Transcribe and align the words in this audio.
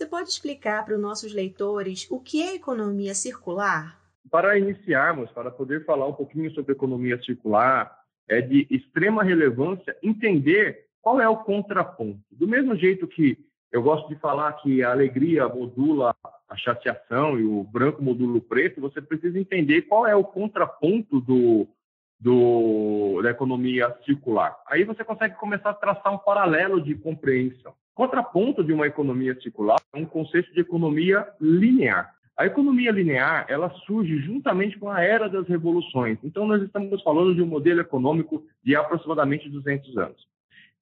você 0.00 0.06
pode 0.06 0.30
explicar 0.30 0.82
para 0.82 0.94
os 0.94 1.00
nossos 1.00 1.34
leitores 1.34 2.06
o 2.10 2.18
que 2.18 2.42
é 2.42 2.54
economia 2.54 3.14
circular? 3.14 4.00
Para 4.30 4.58
iniciarmos, 4.58 5.30
para 5.32 5.50
poder 5.50 5.84
falar 5.84 6.06
um 6.06 6.14
pouquinho 6.14 6.50
sobre 6.52 6.72
economia 6.72 7.22
circular, 7.22 7.94
é 8.26 8.40
de 8.40 8.66
extrema 8.70 9.22
relevância 9.22 9.94
entender 10.02 10.86
qual 11.02 11.20
é 11.20 11.28
o 11.28 11.36
contraponto. 11.36 12.18
Do 12.30 12.48
mesmo 12.48 12.74
jeito 12.76 13.06
que 13.06 13.36
eu 13.70 13.82
gosto 13.82 14.08
de 14.08 14.18
falar 14.18 14.54
que 14.54 14.82
a 14.82 14.90
alegria 14.90 15.46
modula 15.46 16.16
a 16.48 16.56
chateação 16.56 17.38
e 17.38 17.44
o 17.44 17.62
branco 17.62 18.02
modula 18.02 18.38
o 18.38 18.40
preto, 18.40 18.80
você 18.80 19.02
precisa 19.02 19.38
entender 19.38 19.82
qual 19.82 20.06
é 20.06 20.16
o 20.16 20.24
contraponto 20.24 21.20
do, 21.20 21.68
do, 22.18 23.20
da 23.22 23.32
economia 23.32 23.94
circular. 24.06 24.58
Aí 24.66 24.82
você 24.82 25.04
consegue 25.04 25.34
começar 25.34 25.70
a 25.70 25.74
traçar 25.74 26.10
um 26.10 26.18
paralelo 26.18 26.80
de 26.80 26.94
compreensão. 26.94 27.74
Contraponto 28.00 28.64
de 28.64 28.72
uma 28.72 28.86
economia 28.86 29.38
circular 29.42 29.78
é 29.92 29.98
um 29.98 30.06
conceito 30.06 30.50
de 30.54 30.60
economia 30.60 31.28
linear. 31.38 32.14
A 32.34 32.46
economia 32.46 32.90
linear, 32.90 33.44
ela 33.46 33.68
surge 33.84 34.20
juntamente 34.20 34.78
com 34.78 34.88
a 34.88 35.02
era 35.02 35.28
das 35.28 35.46
revoluções. 35.46 36.16
Então, 36.24 36.46
nós 36.46 36.62
estamos 36.62 37.02
falando 37.02 37.34
de 37.34 37.42
um 37.42 37.46
modelo 37.46 37.78
econômico 37.78 38.42
de 38.64 38.74
aproximadamente 38.74 39.50
200 39.50 39.98
anos. 39.98 40.26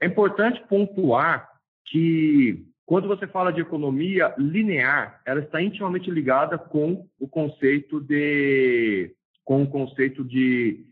É 0.01 0.07
importante 0.07 0.63
pontuar 0.69 1.51
que 1.87 2.65
quando 2.87 3.09
você 3.09 3.27
fala 3.27 3.53
de 3.53 3.63
economia 3.63 4.33
linear, 4.39 5.21
ela 5.27 5.41
está 5.41 5.61
intimamente 5.61 6.09
ligada 6.13 6.57
com 6.57 7.05
o 7.19 7.27
conceito 7.27 8.01
de 8.01 9.13
com 9.45 9.65
o 9.65 9.69
conceito 9.69 10.23
de 10.23 10.85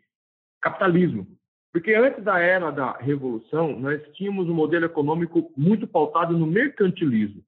capitalismo. 0.60 1.35
Porque 1.76 1.92
antes 1.92 2.24
da 2.24 2.38
era 2.38 2.70
da 2.70 2.92
revolução, 2.92 3.78
nós 3.78 4.00
tínhamos 4.14 4.48
um 4.48 4.54
modelo 4.54 4.86
econômico 4.86 5.52
muito 5.54 5.86
pautado 5.86 6.32
no 6.32 6.46
mercantilismo. 6.46 7.44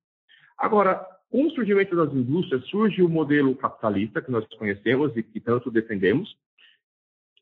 Agora, 0.59 0.97
com 1.31 1.47
o 1.47 1.51
surgimento 1.53 1.97
das 1.97 2.13
indústrias, 2.13 2.63
surge 2.67 3.03
o 3.03 3.09
modelo 3.09 3.57
capitalista, 3.57 4.21
que 4.21 4.31
nós 4.31 4.47
conhecemos 4.59 5.17
e 5.17 5.23
que 5.23 5.41
tanto 5.41 5.71
defendemos. 5.71 6.37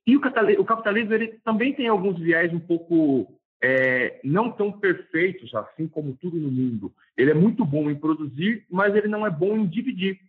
E 0.07 0.17
o 0.17 0.21
capitalismo 0.21 1.13
ele 1.13 1.41
também 1.45 1.75
tem 1.75 1.89
alguns 1.89 2.21
viés 2.21 2.55
um 2.55 2.61
pouco 2.61 3.37
é, 3.61 4.21
não 4.23 4.53
tão 4.53 4.71
perfeitos, 4.71 5.53
assim 5.57 5.89
como 5.89 6.17
tudo 6.23 6.37
no 6.37 6.53
mundo. 6.53 6.95
Ele 7.17 7.33
é 7.33 7.35
muito 7.35 7.65
bom 7.65 7.91
em 7.91 7.97
produzir, 7.97 8.65
mas 8.71 8.95
ele 8.95 9.09
não 9.09 9.27
é 9.27 9.31
bom 9.31 9.57
em 9.57 9.67
dividir. 9.67 10.21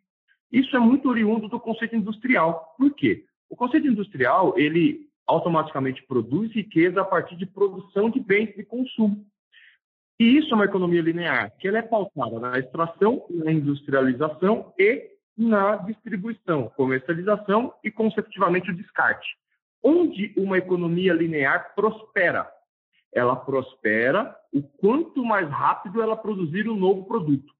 Isso 0.51 0.75
é 0.75 0.79
muito 0.79 1.07
oriundo 1.07 1.47
do 1.47 1.59
conceito 1.59 1.95
industrial. 1.95 2.73
Por 2.79 2.95
quê? 2.95 3.25
O 3.47 3.55
conceito 3.55 3.85
industrial, 3.85 4.57
ele 4.57 5.06
automaticamente 5.27 6.03
produz 6.03 6.51
riqueza 6.53 7.01
a 7.01 7.05
partir 7.05 7.35
de 7.35 7.45
produção 7.45 8.09
de 8.09 8.19
bens 8.19 8.55
de 8.55 8.63
consumo. 8.63 9.25
E 10.19 10.37
isso 10.37 10.51
é 10.51 10.55
uma 10.55 10.65
economia 10.65 11.01
linear, 11.01 11.51
que 11.59 11.67
ela 11.67 11.77
é 11.77 11.81
pautada 11.83 12.39
na 12.39 12.57
extração, 12.57 13.25
na 13.29 13.51
industrialização 13.51 14.73
e 14.79 15.11
na 15.37 15.75
distribuição, 15.75 16.71
comercialização 16.75 17.71
e, 17.83 17.91
consecutivamente, 17.91 18.71
o 18.71 18.75
descarte. 18.75 19.27
Onde 19.83 20.33
uma 20.35 20.57
economia 20.57 21.13
linear 21.13 21.75
prospera? 21.75 22.49
Ela 23.13 23.35
prospera 23.35 24.35
o 24.51 24.63
quanto 24.63 25.23
mais 25.23 25.47
rápido 25.49 26.01
ela 26.01 26.17
produzir 26.17 26.67
um 26.67 26.75
novo 26.75 27.05
produto. 27.05 27.53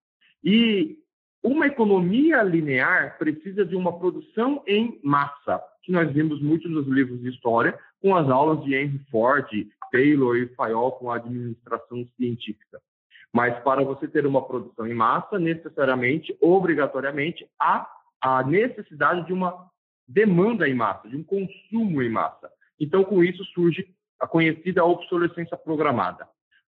E 0.44 0.98
uma 1.44 1.68
economia 1.68 2.42
linear 2.44 3.18
precisa 3.18 3.66
de 3.66 3.76
uma 3.76 3.98
produção 3.98 4.64
em 4.68 5.00
massa, 5.04 5.62
que 5.84 5.92
nós 5.92 6.12
vimos 6.12 6.42
muito 6.42 6.68
nos 6.68 6.88
livros 6.88 7.22
de 7.22 7.30
história, 7.30 7.78
com 8.02 8.16
as 8.16 8.30
aulas 8.30 8.64
de 8.64 8.76
Henry 8.76 9.00
Ford, 9.10 9.48
Taylor 9.92 10.36
e 10.38 10.48
Fayol 10.56 10.92
com 10.94 11.12
a 11.12 11.16
administração 11.16 12.06
científica. 12.18 12.82
Mas 13.34 13.58
para 13.64 13.84
você 13.84 14.08
ter 14.08 14.26
uma 14.26 14.46
produção 14.46 14.88
em 14.88 14.94
massa, 14.94 15.38
necessariamente, 15.38 16.36
obrigatoriamente, 16.42 17.48
há 17.60 17.88
a 18.22 18.44
necessidade 18.44 19.26
de 19.26 19.34
uma 19.34 19.68
demanda 20.08 20.68
em 20.68 20.74
massa, 20.74 21.08
de 21.08 21.18
um 21.18 21.24
consumo 21.24 22.02
em 22.02 22.10
massa. 22.10 22.50
Então, 22.80 23.04
com 23.04 23.24
isso 23.24 23.44
surge 23.46 23.88
a 24.20 24.28
conhecida 24.28 24.84
obsolescência 24.84 25.58
programada. 25.58 26.28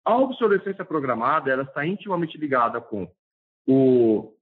A 0.04 0.16
obsolescência 0.16 0.84
programada 0.84 1.50
ela 1.50 1.62
está 1.62 1.84
intimamente 1.86 2.38
ligada 2.38 2.80
com 2.80 3.10
o, 3.66 4.33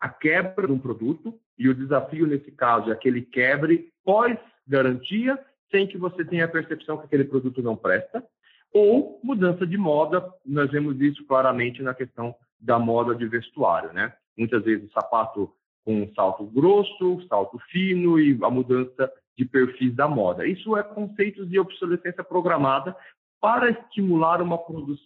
a 0.00 0.08
quebra 0.08 0.66
de 0.66 0.72
um 0.72 0.78
produto, 0.78 1.38
e 1.58 1.68
o 1.68 1.74
desafio 1.74 2.26
nesse 2.26 2.52
caso 2.52 2.90
é 2.90 2.94
que 2.94 3.08
ele 3.08 3.22
quebre 3.22 3.90
pós-garantia, 4.04 5.38
sem 5.70 5.86
que 5.86 5.98
você 5.98 6.24
tenha 6.24 6.44
a 6.44 6.48
percepção 6.48 6.98
que 6.98 7.06
aquele 7.06 7.24
produto 7.24 7.62
não 7.62 7.76
presta, 7.76 8.24
ou 8.72 9.20
mudança 9.22 9.66
de 9.66 9.76
moda, 9.76 10.32
nós 10.44 10.70
vemos 10.70 11.00
isso 11.00 11.24
claramente 11.26 11.82
na 11.82 11.94
questão 11.94 12.34
da 12.60 12.78
moda 12.78 13.14
de 13.14 13.26
vestuário, 13.26 13.92
né? 13.92 14.12
Muitas 14.36 14.62
vezes 14.64 14.90
sapato 14.92 15.52
com 15.84 16.10
salto 16.14 16.44
grosso, 16.44 17.26
salto 17.28 17.58
fino 17.70 18.20
e 18.20 18.38
a 18.42 18.50
mudança 18.50 19.10
de 19.36 19.44
perfis 19.44 19.94
da 19.94 20.06
moda. 20.06 20.46
Isso 20.46 20.76
é 20.76 20.82
conceitos 20.82 21.48
de 21.48 21.58
obsolescência 21.58 22.22
programada 22.22 22.94
para 23.40 23.70
estimular 23.70 24.42
uma, 24.42 24.58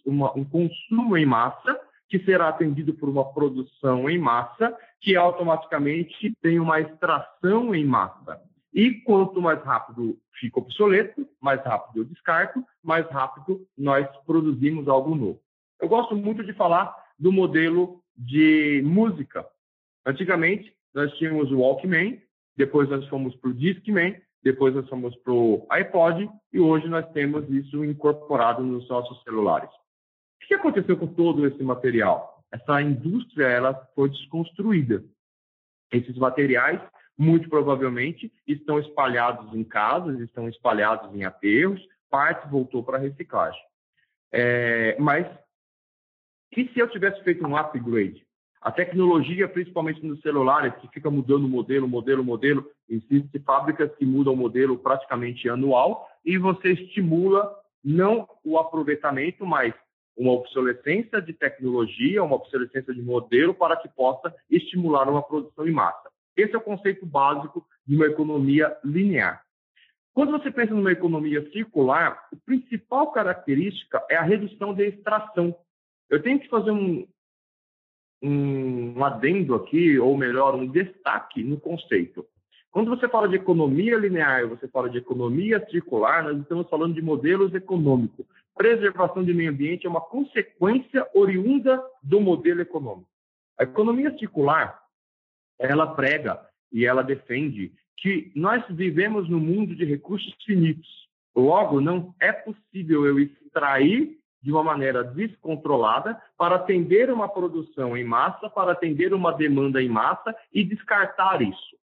uma, 0.05 0.37
um 0.37 0.43
consumo 0.43 1.15
em 1.15 1.25
massa 1.25 1.79
que 2.13 2.23
será 2.25 2.49
atendido 2.49 2.93
por 2.93 3.09
uma 3.09 3.33
produção 3.33 4.07
em 4.07 4.19
massa 4.19 4.77
que 5.01 5.15
automaticamente 5.15 6.31
tem 6.43 6.59
uma 6.59 6.79
extração 6.79 7.73
em 7.73 7.83
massa. 7.83 8.39
E 8.71 9.01
quanto 9.01 9.41
mais 9.41 9.59
rápido 9.63 10.15
fica 10.39 10.59
obsoleto, 10.59 11.27
mais 11.41 11.59
rápido 11.63 12.01
eu 12.01 12.05
descarto, 12.05 12.63
mais 12.83 13.09
rápido 13.09 13.65
nós 13.75 14.07
produzimos 14.27 14.87
algo 14.87 15.15
novo. 15.15 15.41
Eu 15.81 15.89
gosto 15.89 16.15
muito 16.15 16.43
de 16.43 16.53
falar 16.53 16.95
do 17.17 17.31
modelo 17.31 17.99
de 18.15 18.83
música. 18.85 19.43
Antigamente, 20.05 20.71
nós 20.93 21.11
tínhamos 21.13 21.51
o 21.51 21.61
Walkman, 21.61 22.21
depois 22.55 22.87
nós 22.91 23.07
fomos 23.07 23.35
para 23.37 23.49
o 23.49 23.53
Discman, 23.55 24.21
depois 24.43 24.75
nós 24.75 24.87
fomos 24.87 25.15
para 25.15 25.33
o 25.33 25.65
iPod 25.71 26.29
e 26.53 26.59
hoje 26.59 26.87
nós 26.87 27.11
temos 27.11 27.49
isso 27.49 27.83
incorporado 27.83 28.61
nos 28.61 28.87
nossos 28.87 29.19
celulares. 29.23 29.71
O 30.43 30.47
que 30.47 30.53
aconteceu 30.53 30.97
com 30.97 31.07
todo 31.07 31.47
esse 31.47 31.63
material? 31.63 32.43
Essa 32.51 32.81
indústria 32.81 33.45
ela 33.45 33.73
foi 33.95 34.09
desconstruída. 34.09 35.03
Esses 35.91 36.17
materiais 36.17 36.81
muito 37.17 37.49
provavelmente 37.49 38.31
estão 38.47 38.79
espalhados 38.79 39.53
em 39.55 39.63
casas, 39.63 40.19
estão 40.19 40.49
espalhados 40.49 41.13
em 41.15 41.23
aterros, 41.23 41.81
parte 42.09 42.49
voltou 42.49 42.83
para 42.83 42.97
reciclagem. 42.97 43.61
É, 44.31 44.97
mas 44.99 45.27
e 46.55 46.67
se 46.69 46.79
eu 46.79 46.87
tivesse 46.89 47.23
feito 47.23 47.45
um 47.45 47.57
upgrade? 47.57 48.23
A 48.61 48.71
tecnologia, 48.71 49.47
principalmente 49.47 50.05
nos 50.05 50.21
celulares, 50.21 50.73
que 50.75 50.87
fica 50.89 51.09
mudando 51.09 51.49
modelo, 51.49 51.87
modelo, 51.87 52.23
modelo, 52.23 52.69
existem 52.87 53.41
fábricas 53.41 53.93
que 53.95 54.05
mudam 54.05 54.33
o 54.33 54.37
modelo 54.37 54.77
praticamente 54.77 55.49
anual 55.49 56.07
e 56.23 56.37
você 56.37 56.71
estimula 56.71 57.53
não 57.83 58.27
o 58.43 58.57
aproveitamento, 58.57 59.45
mas 59.45 59.73
uma 60.15 60.31
obsolescência 60.31 61.21
de 61.21 61.33
tecnologia, 61.33 62.23
uma 62.23 62.35
obsolescência 62.35 62.93
de 62.93 63.01
modelo 63.01 63.53
para 63.53 63.77
que 63.77 63.89
possa 63.89 64.33
estimular 64.49 65.09
uma 65.09 65.23
produção 65.23 65.67
em 65.67 65.71
massa. 65.71 66.09
Esse 66.35 66.55
é 66.55 66.57
o 66.57 66.61
conceito 66.61 67.05
básico 67.05 67.65
de 67.85 67.95
uma 67.95 68.05
economia 68.05 68.75
linear. 68.83 69.43
Quando 70.13 70.31
você 70.31 70.51
pensa 70.51 70.73
numa 70.73 70.91
economia 70.91 71.49
circular, 71.51 72.27
a 72.31 72.35
principal 72.45 73.11
característica 73.11 74.03
é 74.09 74.15
a 74.15 74.21
redução 74.21 74.73
de 74.73 74.85
extração. 74.85 75.55
Eu 76.09 76.21
tenho 76.21 76.39
que 76.39 76.47
fazer 76.47 76.69
um, 76.69 77.07
um 78.21 79.03
adendo 79.03 79.55
aqui, 79.55 79.97
ou 79.97 80.15
melhor, 80.15 80.53
um 80.53 80.67
destaque 80.67 81.43
no 81.43 81.59
conceito. 81.59 82.25
Quando 82.71 82.89
você 82.89 83.07
fala 83.07 83.27
de 83.27 83.35
economia 83.35 83.97
linear, 83.97 84.47
você 84.47 84.67
fala 84.67 84.89
de 84.89 84.97
economia 84.97 85.63
circular, 85.69 86.23
nós 86.23 86.39
estamos 86.39 86.69
falando 86.69 86.93
de 86.93 87.01
modelos 87.01 87.53
econômicos. 87.53 88.25
Preservação 88.55 89.23
de 89.23 89.33
meio 89.33 89.51
ambiente 89.51 89.85
é 89.85 89.89
uma 89.89 90.01
consequência 90.01 91.07
oriunda 91.13 91.83
do 92.01 92.21
modelo 92.21 92.61
econômico. 92.61 93.09
A 93.59 93.63
economia 93.63 94.15
circular 94.17 94.81
ela 95.59 95.87
prega 95.95 96.39
e 96.71 96.85
ela 96.85 97.03
defende 97.03 97.71
que 97.97 98.31
nós 98.35 98.63
vivemos 98.69 99.29
num 99.29 99.39
mundo 99.39 99.75
de 99.75 99.85
recursos 99.85 100.33
finitos. 100.43 101.07
Logo, 101.35 101.79
não 101.79 102.13
é 102.19 102.31
possível 102.31 103.05
eu 103.05 103.19
extrair 103.19 104.19
de 104.41 104.51
uma 104.51 104.63
maneira 104.63 105.03
descontrolada 105.03 106.21
para 106.37 106.55
atender 106.55 107.09
uma 107.09 107.29
produção 107.29 107.95
em 107.95 108.03
massa, 108.03 108.49
para 108.49 108.73
atender 108.73 109.13
uma 109.13 109.31
demanda 109.31 109.81
em 109.81 109.87
massa 109.87 110.35
e 110.53 110.63
descartar 110.63 111.41
isso. 111.41 111.77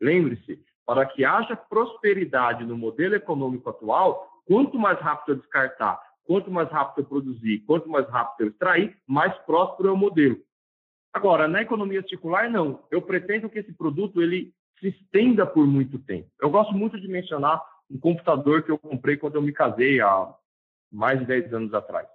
Lembre-se, 0.00 0.58
para 0.86 1.04
que 1.04 1.24
haja 1.24 1.54
prosperidade 1.54 2.64
no 2.64 2.76
modelo 2.76 3.14
econômico 3.14 3.68
atual, 3.68 4.42
quanto 4.46 4.78
mais 4.78 4.98
rápido 5.00 5.32
eu 5.32 5.40
descartar, 5.40 6.00
quanto 6.26 6.50
mais 6.50 6.68
rápido 6.70 7.04
eu 7.04 7.08
produzir, 7.08 7.60
quanto 7.60 7.88
mais 7.88 8.08
rápido 8.08 8.46
eu 8.46 8.50
extrair, 8.50 8.96
mais 9.06 9.36
próspero 9.38 9.88
é 9.88 9.92
o 9.92 9.96
modelo. 9.96 10.38
Agora, 11.12 11.48
na 11.48 11.62
economia 11.62 12.06
circular, 12.06 12.50
não. 12.50 12.84
Eu 12.90 13.00
pretendo 13.00 13.48
que 13.48 13.58
esse 13.58 13.72
produto 13.72 14.20
ele 14.20 14.52
se 14.80 14.88
estenda 14.88 15.46
por 15.46 15.66
muito 15.66 15.98
tempo. 15.98 16.28
Eu 16.40 16.50
gosto 16.50 16.74
muito 16.74 17.00
de 17.00 17.08
mencionar 17.08 17.62
um 17.90 17.98
computador 17.98 18.62
que 18.62 18.70
eu 18.70 18.76
comprei 18.76 19.16
quando 19.16 19.36
eu 19.36 19.42
me 19.42 19.52
casei 19.52 20.00
há 20.00 20.34
mais 20.92 21.18
de 21.20 21.26
10 21.26 21.54
anos 21.54 21.74
atrás. 21.74 22.06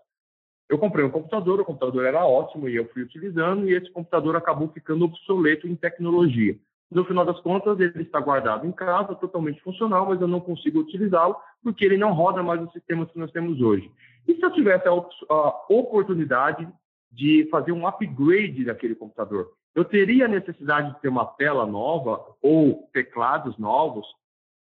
Eu 0.69 0.77
comprei 0.77 1.03
um 1.03 1.09
computador, 1.09 1.59
o 1.59 1.65
computador 1.65 2.05
era 2.05 2.25
ótimo 2.25 2.69
e 2.69 2.75
eu 2.75 2.87
fui 2.89 3.01
utilizando, 3.01 3.67
e 3.67 3.73
esse 3.73 3.91
computador 3.91 4.35
acabou 4.35 4.69
ficando 4.69 5.05
obsoleto 5.05 5.67
em 5.67 5.75
tecnologia. 5.75 6.57
No 6.91 7.05
final 7.05 7.25
das 7.25 7.39
contas, 7.39 7.79
ele 7.79 8.01
está 8.01 8.19
guardado 8.19 8.67
em 8.67 8.71
casa, 8.71 9.15
totalmente 9.15 9.61
funcional, 9.61 10.07
mas 10.07 10.19
eu 10.19 10.27
não 10.27 10.41
consigo 10.41 10.79
utilizá-lo 10.79 11.37
porque 11.63 11.85
ele 11.85 11.95
não 11.95 12.11
roda 12.11 12.43
mais 12.43 12.61
os 12.61 12.71
sistemas 12.73 13.09
que 13.09 13.17
nós 13.17 13.31
temos 13.31 13.61
hoje. 13.61 13.89
E 14.27 14.35
se 14.35 14.43
eu 14.43 14.51
tivesse 14.51 14.87
a, 14.87 14.91
a 14.91 15.65
oportunidade 15.69 16.67
de 17.09 17.47
fazer 17.49 17.71
um 17.71 17.87
upgrade 17.87 18.65
daquele 18.65 18.95
computador? 18.95 19.53
Eu 19.73 19.85
teria 19.85 20.25
a 20.25 20.29
necessidade 20.29 20.93
de 20.93 20.99
ter 20.99 21.07
uma 21.07 21.25
tela 21.25 21.65
nova 21.65 22.35
ou 22.41 22.89
teclados 22.91 23.57
novos, 23.57 24.05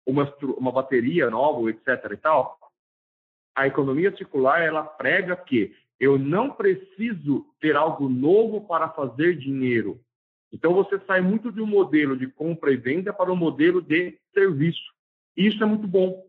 uma, 0.06 0.31
uma 0.57 0.71
bateria 0.71 1.31
nova, 1.31 1.68
etc. 1.69 2.12
e 2.12 2.18
tal? 2.18 2.60
A 3.56 3.65
economia 3.65 4.15
circular, 4.15 4.62
ela 4.62 4.83
prega 4.83 5.36
que 5.36 5.75
eu 6.00 6.19
não 6.19 6.51
preciso 6.51 7.45
ter 7.60 7.75
algo 7.75 8.07
novo 8.10 8.68
para 8.68 8.89
fazer 8.89 9.38
dinheiro. 9.38 10.00
Então, 10.53 10.71
você 10.71 11.00
sai 11.07 11.19
muito 11.19 11.51
de 11.51 11.59
um 11.59 11.65
modelo 11.65 12.15
de 12.15 12.27
compra 12.27 12.71
e 12.71 12.77
venda 12.77 13.11
para 13.11 13.31
um 13.31 13.35
modelo 13.35 13.81
de 13.81 14.19
serviço. 14.33 14.94
E 15.35 15.47
isso 15.47 15.63
é 15.63 15.65
muito 15.65 15.88
bom. 15.88 16.27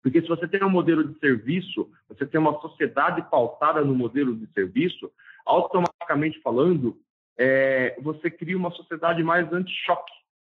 Porque 0.00 0.22
se 0.22 0.28
você 0.28 0.46
tem 0.46 0.62
um 0.62 0.70
modelo 0.70 1.02
de 1.02 1.18
serviço, 1.18 1.90
você 2.08 2.24
tem 2.24 2.40
uma 2.40 2.60
sociedade 2.60 3.20
pautada 3.28 3.84
no 3.84 3.96
modelo 3.96 4.34
de 4.36 4.46
serviço, 4.52 5.10
automaticamente 5.44 6.40
falando, 6.40 6.96
é, 7.36 7.98
você 8.00 8.30
cria 8.30 8.56
uma 8.56 8.70
sociedade 8.70 9.24
mais 9.24 9.52
anti-choque, 9.52 10.12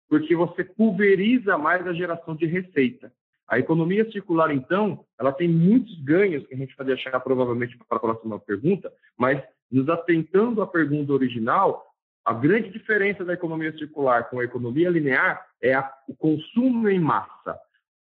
porque 0.10 0.36
você 0.36 0.64
pulveriza 0.64 1.60
mais 1.60 1.86
a 1.86 1.94
geração 1.94 2.36
de 2.36 2.48
receita. 2.48 3.14
A 3.48 3.60
economia 3.60 4.12
circular, 4.12 4.50
então, 4.52 5.06
ela 5.20 5.32
tem 5.32 5.48
muitos 5.48 5.96
ganhos 6.04 6.46
que 6.48 6.56
a 6.56 6.58
gente 6.58 6.76
vai 6.76 6.88
deixar 6.88 7.20
provavelmente 7.20 7.78
para 7.78 7.98
a 7.98 8.02
próxima 8.02 8.40
pergunta, 8.40 8.92
mas 9.16 9.44
nos 9.72 9.88
atentando 9.90 10.64
à 10.64 10.68
pergunta 10.68 11.14
original, 11.14 11.95
a 12.26 12.34
grande 12.34 12.72
diferença 12.72 13.24
da 13.24 13.34
economia 13.34 13.72
circular 13.78 14.28
com 14.30 14.40
a 14.40 14.44
economia 14.44 14.90
linear 14.90 15.46
é 15.62 15.76
a, 15.76 15.94
o 16.08 16.16
consumo 16.16 16.90
em 16.90 17.00
massa. 17.00 17.60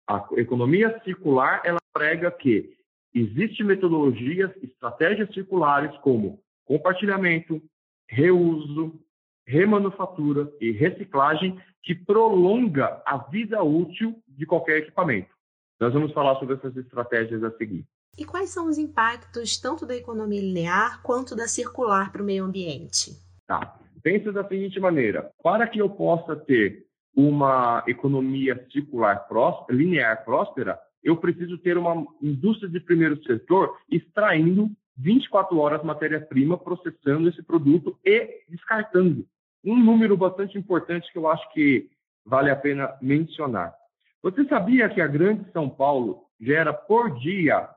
A 0.09 0.27
economia 0.33 1.01
circular 1.05 1.63
ela 1.65 1.79
prega 1.93 2.29
que 2.31 2.77
existem 3.15 3.65
metodologias, 3.65 4.51
estratégias 4.61 5.33
circulares 5.33 5.97
como 5.99 6.43
compartilhamento, 6.65 7.63
reuso, 8.09 9.01
remanufatura 9.47 10.53
e 10.61 10.73
reciclagem 10.73 11.61
que 11.83 11.95
prolonga 11.95 13.01
a 13.07 13.19
vida 13.19 13.63
útil 13.63 14.21
de 14.27 14.45
qualquer 14.45 14.79
equipamento. 14.79 15.31
Nós 15.79 15.93
vamos 15.93 16.13
falar 16.13 16.39
sobre 16.41 16.57
essas 16.57 16.77
estratégias 16.77 17.45
a 17.45 17.57
seguir. 17.57 17.87
E 18.17 18.25
quais 18.25 18.51
são 18.51 18.67
os 18.67 18.79
impactos 18.79 19.59
tanto 19.59 19.87
da 19.87 19.95
economia 19.95 20.41
linear 20.41 21.01
quanto 21.03 21.37
da 21.37 21.47
circular 21.47 22.11
para 22.11 22.21
o 22.21 22.25
meio 22.25 22.45
ambiente? 22.45 23.13
Tá. 23.47 23.79
Pensa 24.03 24.33
da 24.33 24.47
seguinte 24.47 24.79
maneira: 24.81 25.31
para 25.43 25.67
que 25.67 25.81
eu 25.81 25.89
possa 25.91 26.37
ter 26.37 26.87
uma 27.15 27.83
economia 27.87 28.65
circular 28.71 29.27
próspera, 29.27 29.77
linear 29.77 30.25
próspera, 30.25 30.79
eu 31.03 31.17
preciso 31.17 31.59
ter 31.59 31.77
uma 31.77 32.07
indústria 32.23 32.69
de 32.69 32.81
primeiro 32.81 33.23
setor 33.25 33.77
extraindo 33.91 34.71
24 34.97 35.59
horas 35.59 35.83
matéria-prima, 35.85 36.59
processando 36.59 37.29
esse 37.29 37.43
produto 37.43 37.99
e 38.05 38.43
descartando. 38.49 39.25
Um 39.65 39.77
número 39.77 40.17
bastante 40.17 40.59
importante 40.59 41.11
que 41.13 41.19
eu 41.19 41.29
acho 41.29 41.53
que 41.53 41.89
vale 42.25 42.51
a 42.51 42.57
pena 42.57 42.97
mencionar. 43.01 43.75
Você 44.23 44.45
sabia 44.47 44.89
que 44.89 45.01
a 45.01 45.07
Grande 45.07 45.51
São 45.53 45.69
Paulo 45.69 46.25
gera 46.41 46.73
por 46.73 47.19
dia 47.19 47.69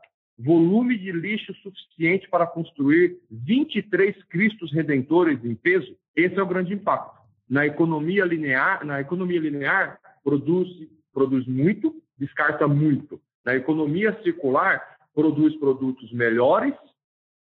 volume 0.44 0.98
de 0.98 1.12
lixo 1.12 1.54
suficiente 1.56 2.28
para 2.30 2.48
construir 2.48 3.18
23 3.30 4.24
Cristos 4.26 4.74
Redentores 4.74 5.44
em 5.46 5.56
peso? 5.56 5.96
Esse 6.16 6.40
é 6.40 6.44
o 6.44 6.48
grande 6.48 6.74
impacto. 6.74 7.20
Na 7.50 7.66
economia 7.66 8.26
linear, 8.26 8.86
na 8.86 9.02
economia 9.02 9.40
linear 9.40 10.00
produz 10.24 10.68
produz 11.14 11.46
muito, 11.46 11.94
descarta 12.18 12.68
muito. 12.68 13.20
Na 13.46 13.54
economia 13.54 14.18
circular 14.24 14.82
produz 15.14 15.56
produtos 15.58 16.12
melhores 16.14 16.74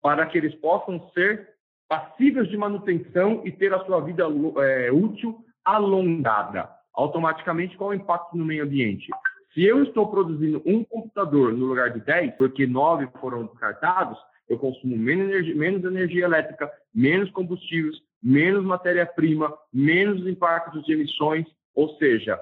para 0.01 0.25
que 0.25 0.37
eles 0.37 0.53
possam 0.55 1.09
ser 1.13 1.49
passíveis 1.87 2.49
de 2.49 2.57
manutenção 2.57 3.41
e 3.45 3.51
ter 3.51 3.73
a 3.73 3.83
sua 3.85 4.01
vida 4.01 4.25
é, 4.57 4.91
útil 4.91 5.43
alongada. 5.63 6.69
Automaticamente, 6.93 7.77
qual 7.77 7.93
é 7.93 7.95
o 7.95 7.99
impacto 7.99 8.35
no 8.35 8.45
meio 8.45 8.63
ambiente? 8.63 9.09
Se 9.53 9.63
eu 9.63 9.83
estou 9.83 10.09
produzindo 10.09 10.61
um 10.65 10.83
computador 10.83 11.53
no 11.53 11.65
lugar 11.65 11.91
de 11.91 11.99
10, 11.99 12.35
porque 12.35 12.65
9 12.65 13.07
foram 13.19 13.45
descartados, 13.45 14.17
eu 14.47 14.57
consumo 14.57 14.97
menos 14.97 15.29
energia, 15.29 15.55
menos 15.55 15.83
energia 15.83 16.25
elétrica, 16.25 16.71
menos 16.93 17.29
combustíveis, 17.31 17.95
menos 18.21 18.63
matéria-prima, 18.63 19.53
menos 19.73 20.25
impactos 20.27 20.83
de 20.85 20.93
emissões, 20.93 21.45
ou 21.75 21.95
seja, 21.97 22.39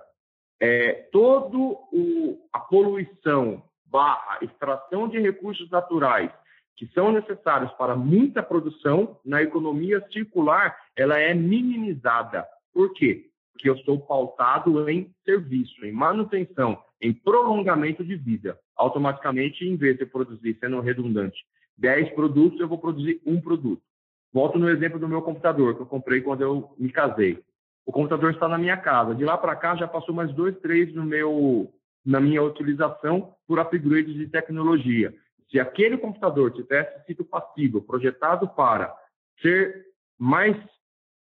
é, 0.59 1.07
todo 1.11 1.77
o, 1.91 2.47
a 2.51 2.59
poluição 2.59 3.63
barra 3.85 4.39
extração 4.41 5.07
de 5.07 5.19
recursos 5.19 5.69
naturais 5.69 6.31
que 6.75 6.88
são 6.94 7.12
necessários 7.12 7.71
para 7.73 7.95
muita 7.95 8.41
produção 8.41 9.19
na 9.25 9.41
economia 9.41 10.01
circular, 10.13 10.77
ela 10.95 11.19
é 11.19 11.33
minimizada. 11.33 12.47
Por 12.73 12.94
quê? 12.94 13.25
Porque 13.51 13.69
eu 13.69 13.75
estou 13.75 14.00
pautado 14.00 14.89
em 14.89 15.13
serviço, 15.25 15.85
em 15.85 15.91
manutenção, 15.91 16.81
em 17.01 17.13
prolongamento 17.13 18.04
de 18.04 18.16
vida. 18.16 18.60
Automaticamente, 18.75 19.66
em 19.66 19.75
vez 19.75 19.98
de 19.98 20.06
produzir, 20.06 20.57
sendo 20.60 20.80
redundante, 20.81 21.38
10 21.78 22.13
produtos, 22.13 22.60
eu 22.60 22.68
vou 22.68 22.78
produzir 22.78 23.22
um 23.25 23.40
produto. 23.40 23.81
Volto 24.34 24.60
no 24.60 24.69
exemplo 24.69 25.00
do 25.00 25.07
meu 25.07 25.22
computador, 25.22 25.75
que 25.75 25.81
eu 25.81 25.86
comprei 25.86 26.22
quando 26.22 26.42
eu 26.42 26.75
me 26.78 26.92
casei. 26.92 27.42
O 27.86 27.92
computador 27.92 28.31
está 28.31 28.48
na 28.48 28.57
minha 28.57 28.78
casa. 28.78 29.16
De 29.16 29.25
lá 29.25 29.38
para 29.38 29.56
cá, 29.56 29.75
já 29.75 29.88
passou 29.88 30.13
mais 30.13 30.31
dois, 30.34 30.56
três 30.60 30.94
no 30.94 31.04
meu, 31.04 31.74
na 32.06 32.19
minha 32.19 32.44
utilização 32.44 33.34
por 33.48 33.60
upgrades 33.60 34.13
de 34.13 34.28
tecnologia. 34.28 35.13
Se 35.50 35.60
aquele 35.60 35.98
computador 35.98 36.51
tivesse 36.51 37.06
sido 37.07 37.25
passível, 37.25 37.81
projetado 37.81 38.48
para 38.50 38.96
ser 39.42 39.88
mais 40.19 40.56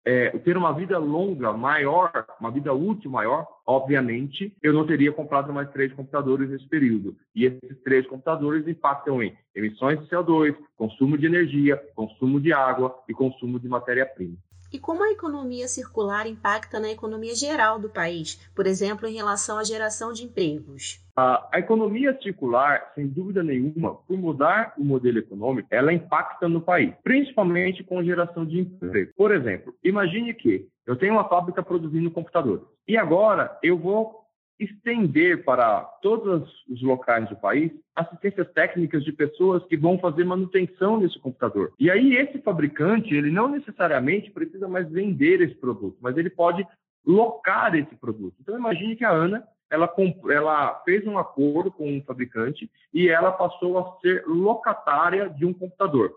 é, 0.04 0.30
ter 0.40 0.58
uma 0.58 0.74
vida 0.74 0.98
longa, 0.98 1.54
maior, 1.54 2.26
uma 2.40 2.52
vida 2.52 2.74
útil 2.74 3.12
maior, 3.12 3.46
obviamente, 3.66 4.56
eu 4.62 4.74
não 4.74 4.86
teria 4.86 5.12
comprado 5.12 5.54
mais 5.54 5.70
três 5.72 5.94
computadores 5.94 6.50
nesse 6.50 6.68
período. 6.68 7.16
E 7.36 7.46
esses 7.46 7.82
três 7.84 8.08
computadores 8.08 8.68
impactam 8.68 9.22
em 9.22 9.36
emissões 9.56 10.00
de 10.00 10.08
CO2, 10.08 10.56
consumo 10.76 11.18
de 11.18 11.26
energia, 11.26 11.82
consumo 11.96 12.40
de 12.40 12.52
água 12.52 12.96
e 13.08 13.14
consumo 13.14 13.60
de 13.60 13.68
matéria-prima. 13.68 14.38
E 14.74 14.80
como 14.80 15.04
a 15.04 15.12
economia 15.12 15.68
circular 15.68 16.26
impacta 16.26 16.80
na 16.80 16.90
economia 16.90 17.36
geral 17.36 17.78
do 17.78 17.90
país, 17.90 18.36
por 18.56 18.66
exemplo, 18.66 19.06
em 19.06 19.14
relação 19.14 19.58
à 19.58 19.64
geração 19.66 20.14
de 20.14 20.24
empregos? 20.24 21.04
A, 21.14 21.50
a 21.52 21.60
economia 21.60 22.18
circular, 22.22 22.92
sem 22.96 23.06
dúvida 23.06 23.44
nenhuma, 23.44 23.96
por 23.96 24.18
mudar 24.18 24.74
o 24.78 24.84
modelo 24.84 25.20
econômico, 25.20 25.68
ela 25.70 25.92
impacta 25.92 26.48
no 26.48 26.62
país, 26.62 26.94
principalmente 27.04 27.84
com 27.84 28.02
geração 28.02 28.46
de 28.46 28.60
emprego. 28.60 29.12
Por 29.18 29.34
exemplo, 29.34 29.76
imagine 29.84 30.34
que 30.34 30.70
eu 30.88 30.96
tenho 30.96 31.14
uma 31.14 31.28
fábrica 31.28 31.62
produzindo 31.62 32.10
computadores 32.10 32.64
e 32.88 32.98
agora 32.98 33.58
eu 33.62 33.78
vou 33.78 34.21
estender 34.64 35.44
para 35.44 35.82
todos 36.02 36.50
os 36.70 36.82
locais 36.82 37.28
do 37.30 37.36
país 37.36 37.72
assistências 37.96 38.50
técnicas 38.52 39.04
de 39.04 39.12
pessoas 39.12 39.64
que 39.66 39.76
vão 39.76 40.00
fazer 40.00 40.24
manutenção 40.24 41.00
nesse 41.00 41.20
computador. 41.20 41.74
E 41.80 41.90
aí 41.90 42.16
esse 42.16 42.40
fabricante, 42.40 43.14
ele 43.14 43.32
não 43.32 43.50
necessariamente 43.50 44.32
precisa 44.32 44.68
mais 44.68 44.90
vender 44.90 45.42
esse 45.42 45.56
produto, 45.56 45.98
mas 46.02 46.18
ele 46.18 46.30
pode 46.30 46.66
locar 47.06 47.76
esse 47.76 47.96
produto. 47.96 48.36
Então 48.40 48.58
imagine 48.58 48.96
que 48.96 49.06
a 49.06 49.12
Ana 49.12 49.44
ela, 49.70 49.90
ela 50.30 50.82
fez 50.84 51.08
um 51.08 51.18
acordo 51.18 51.72
com 51.72 51.90
um 51.90 52.04
fabricante 52.04 52.70
e 52.94 53.08
ela 53.08 53.32
passou 53.32 53.80
a 53.80 54.00
ser 54.02 54.24
locatária 54.28 55.30
de 55.30 55.46
um 55.46 55.54
computador. 55.54 56.12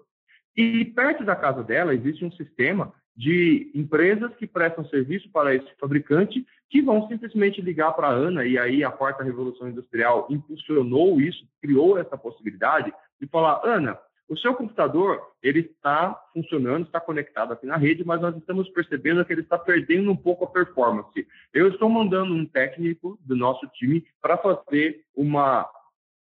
E 0.57 0.85
perto 0.87 1.25
da 1.25 1.37
casa 1.37 1.63
dela 1.63 1.95
existe 1.95 2.25
um 2.25 2.33
sistema 2.33 2.93
de 3.17 3.71
empresas 3.75 4.35
que 4.37 4.47
prestam 4.47 4.85
serviço 4.87 5.31
para 5.31 5.55
esse 5.55 5.69
fabricante 5.79 6.45
que 6.75 6.83
vão 6.83 7.07
simplesmente 7.07 7.63
ligar 7.63 7.93
para 7.93 8.09
a 8.09 8.13
Ana, 8.13 8.45
e 8.45 8.59
aí 8.59 8.83
a 8.83 8.91
quarta 8.91 9.23
revolução 9.23 9.69
industrial 9.69 10.27
impulsionou 10.29 11.21
isso, 11.21 11.47
criou 11.63 11.97
essa 11.97 12.19
possibilidade 12.19 12.93
de 13.21 13.29
falar, 13.29 13.61
Ana, 13.63 13.97
o 14.29 14.37
seu 14.37 14.53
computador 14.57 15.23
ele 15.41 15.61
está 15.61 16.21
funcionando, 16.33 16.87
está 16.87 16.99
conectado 16.99 17.53
aqui 17.53 17.65
na 17.65 17.77
rede, 17.77 18.05
mas 18.05 18.21
nós 18.21 18.37
estamos 18.37 18.69
percebendo 18.71 19.25
que 19.25 19.33
ele 19.33 19.43
está 19.43 19.57
perdendo 19.57 20.11
um 20.11 20.17
pouco 20.17 20.47
a 20.47 20.49
performance. 20.49 21.25
Eu 21.53 21.69
estou 21.69 21.89
mandando 21.89 22.35
um 22.35 22.45
técnico 22.45 23.17
do 23.21 23.37
nosso 23.37 23.69
time 23.69 24.05
para 24.21 24.37
fazer 24.37 25.05
uma 25.15 25.71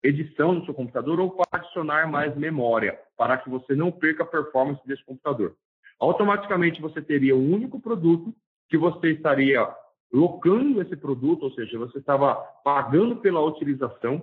edição 0.03 0.53
no 0.53 0.65
seu 0.65 0.75
computador 0.75 1.21
ou 1.21 1.31
para 1.31 1.61
adicionar 1.61 2.11
mais 2.11 2.37
memória, 2.37 2.99
para 3.17 3.39
que 3.39 3.49
você 3.49 3.77
não 3.77 3.93
perca 3.93 4.25
a 4.25 4.27
performance 4.27 4.85
desse 4.85 5.05
computador 5.05 5.55
automaticamente 6.01 6.81
você 6.81 7.03
teria 7.03 7.37
um 7.37 7.53
único 7.53 7.79
produto 7.79 8.35
que 8.71 8.79
você 8.79 9.11
estaria 9.11 9.69
locando 10.13 10.83
esse 10.83 10.97
produto, 10.97 11.45
ou 11.45 11.53
seja, 11.53 11.79
você 11.79 11.99
estava 11.99 12.35
pagando 12.65 13.17
pela 13.17 13.41
utilização. 13.41 14.23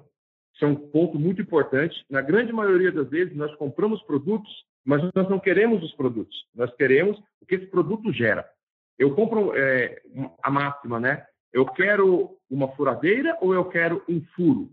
Isso 0.54 0.66
é 0.66 0.68
um 0.68 0.76
ponto 0.76 1.20
muito 1.20 1.42
importante. 1.42 2.06
Na 2.10 2.22
grande 2.22 2.52
maioria 2.52 2.92
das 2.92 3.10
vezes, 3.10 3.36
nós 3.36 3.54
compramos 3.56 4.02
produtos, 4.04 4.52
mas 4.84 5.02
nós 5.14 5.30
não 5.30 5.40
queremos 5.40 5.84
os 5.84 5.94
produtos. 5.94 6.46
Nós 6.54 6.74
queremos 6.76 7.18
o 7.42 7.46
que 7.46 7.56
esse 7.56 7.68
produto 7.68 8.12
gera. 8.12 8.48
Eu 8.98 9.14
compro 9.14 9.54
é, 9.56 10.02
a 10.42 10.50
máxima, 10.50 11.00
né? 11.00 11.26
Eu 11.54 11.66
quero 11.66 12.38
uma 12.50 12.68
furadeira 12.76 13.38
ou 13.42 13.54
eu 13.54 13.66
quero 13.66 14.04
um 14.10 14.22
furo? 14.36 14.70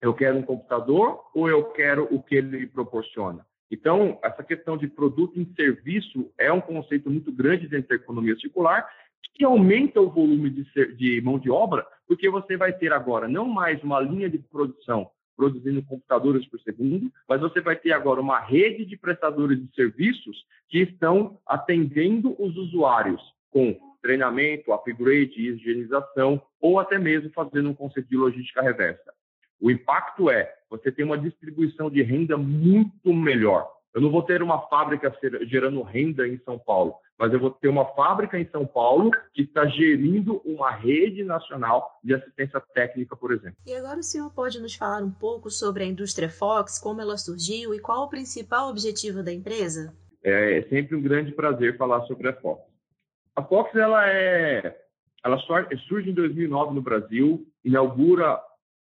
Eu 0.00 0.14
quero 0.14 0.38
um 0.38 0.42
computador 0.42 1.24
ou 1.34 1.48
eu 1.48 1.64
quero 1.72 2.06
o 2.14 2.22
que 2.22 2.36
ele 2.36 2.66
proporciona? 2.66 3.44
Então, 3.70 4.18
essa 4.22 4.42
questão 4.42 4.76
de 4.76 4.86
produto 4.86 5.38
em 5.38 5.52
serviço 5.54 6.32
é 6.38 6.52
um 6.52 6.60
conceito 6.60 7.10
muito 7.10 7.32
grande 7.32 7.68
dentro 7.68 7.88
da 7.88 7.96
economia 7.96 8.36
circular 8.36 8.88
que 9.34 9.44
aumenta 9.44 10.00
o 10.00 10.10
volume 10.10 10.50
de, 10.50 10.70
ser, 10.72 10.96
de 10.96 11.20
mão 11.20 11.38
de 11.38 11.50
obra, 11.50 11.86
porque 12.06 12.28
você 12.28 12.56
vai 12.56 12.72
ter 12.72 12.92
agora 12.92 13.28
não 13.28 13.46
mais 13.46 13.82
uma 13.82 14.00
linha 14.00 14.28
de 14.28 14.38
produção 14.38 15.10
produzindo 15.36 15.80
computadores 15.84 16.44
por 16.48 16.58
segundo, 16.60 17.12
mas 17.28 17.40
você 17.40 17.60
vai 17.60 17.76
ter 17.76 17.92
agora 17.92 18.20
uma 18.20 18.40
rede 18.40 18.84
de 18.84 18.96
prestadores 18.96 19.56
de 19.56 19.72
serviços 19.72 20.44
que 20.68 20.80
estão 20.80 21.38
atendendo 21.46 22.34
os 22.42 22.56
usuários 22.56 23.22
com 23.50 23.78
treinamento, 24.02 24.72
upgrade, 24.72 25.40
higienização 25.40 26.42
ou 26.60 26.80
até 26.80 26.98
mesmo 26.98 27.30
fazendo 27.30 27.70
um 27.70 27.74
conceito 27.74 28.08
de 28.08 28.16
logística 28.16 28.60
reversa. 28.60 29.12
O 29.60 29.70
impacto 29.70 30.28
é 30.28 30.52
você 30.68 30.90
tem 30.90 31.04
uma 31.04 31.16
distribuição 31.16 31.88
de 31.88 32.02
renda 32.02 32.36
muito 32.36 33.12
melhor. 33.12 33.68
Eu 33.94 34.00
não 34.00 34.10
vou 34.10 34.22
ter 34.22 34.42
uma 34.42 34.60
fábrica 34.68 35.12
gerando 35.42 35.82
renda 35.82 36.26
em 36.26 36.38
São 36.38 36.58
Paulo, 36.58 36.94
mas 37.18 37.32
eu 37.32 37.40
vou 37.40 37.50
ter 37.50 37.68
uma 37.68 37.84
fábrica 37.94 38.38
em 38.38 38.48
São 38.50 38.64
Paulo 38.64 39.10
que 39.34 39.42
está 39.42 39.66
gerindo 39.66 40.40
uma 40.44 40.70
rede 40.70 41.24
nacional 41.24 41.98
de 42.02 42.14
assistência 42.14 42.60
técnica, 42.72 43.16
por 43.16 43.32
exemplo. 43.32 43.56
E 43.66 43.74
agora 43.74 43.98
o 43.98 44.02
senhor 44.02 44.32
pode 44.32 44.60
nos 44.60 44.74
falar 44.76 45.02
um 45.02 45.10
pouco 45.10 45.50
sobre 45.50 45.82
a 45.82 45.86
indústria 45.86 46.30
Fox, 46.30 46.78
como 46.78 47.00
ela 47.00 47.16
surgiu 47.16 47.74
e 47.74 47.80
qual 47.80 48.04
o 48.04 48.08
principal 48.08 48.68
objetivo 48.70 49.22
da 49.22 49.32
empresa? 49.32 49.92
É, 50.22 50.58
é 50.58 50.62
sempre 50.68 50.94
um 50.94 51.02
grande 51.02 51.32
prazer 51.32 51.76
falar 51.76 52.02
sobre 52.06 52.28
a 52.28 52.32
Fox. 52.34 52.62
A 53.34 53.42
Fox 53.42 53.74
ela 53.74 54.08
é, 54.08 54.76
ela 55.24 55.38
surge 55.88 56.10
em 56.10 56.14
2009 56.14 56.74
no 56.74 56.82
Brasil, 56.82 57.46
inaugura 57.64 58.40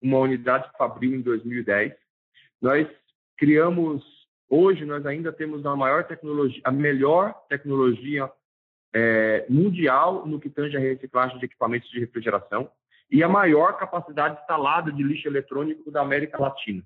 uma 0.01 0.19
unidade 0.19 0.69
fabril 0.77 1.15
em 1.15 1.21
2010. 1.21 1.93
Nós 2.61 2.87
criamos, 3.37 4.03
hoje 4.49 4.85
nós 4.85 5.05
ainda 5.05 5.31
temos 5.31 5.65
a 5.65 5.75
maior 5.75 6.05
tecnologia, 6.05 6.61
a 6.63 6.71
melhor 6.71 7.33
tecnologia 7.49 8.31
é, 8.93 9.45
mundial 9.49 10.25
no 10.25 10.39
que 10.39 10.49
tange 10.49 10.77
a 10.77 10.79
reciclagem 10.79 11.39
de 11.39 11.45
equipamentos 11.45 11.89
de 11.89 11.99
refrigeração 11.99 12.69
e 13.09 13.23
a 13.23 13.29
maior 13.29 13.77
capacidade 13.77 14.39
instalada 14.39 14.91
de 14.91 15.03
lixo 15.03 15.27
eletrônico 15.27 15.91
da 15.91 16.01
América 16.01 16.39
Latina. 16.39 16.83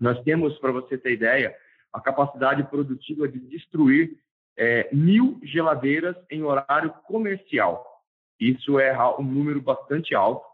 Nós 0.00 0.20
temos, 0.24 0.58
para 0.58 0.72
você 0.72 0.98
ter 0.98 1.12
ideia, 1.12 1.56
a 1.92 2.00
capacidade 2.00 2.62
produtiva 2.64 3.28
de 3.28 3.38
destruir 3.38 4.16
é, 4.56 4.88
mil 4.92 5.38
geladeiras 5.42 6.16
em 6.30 6.42
horário 6.42 6.92
comercial. 7.04 7.86
Isso 8.38 8.78
é 8.78 8.96
um 9.18 9.22
número 9.22 9.60
bastante 9.60 10.14
alto. 10.14 10.44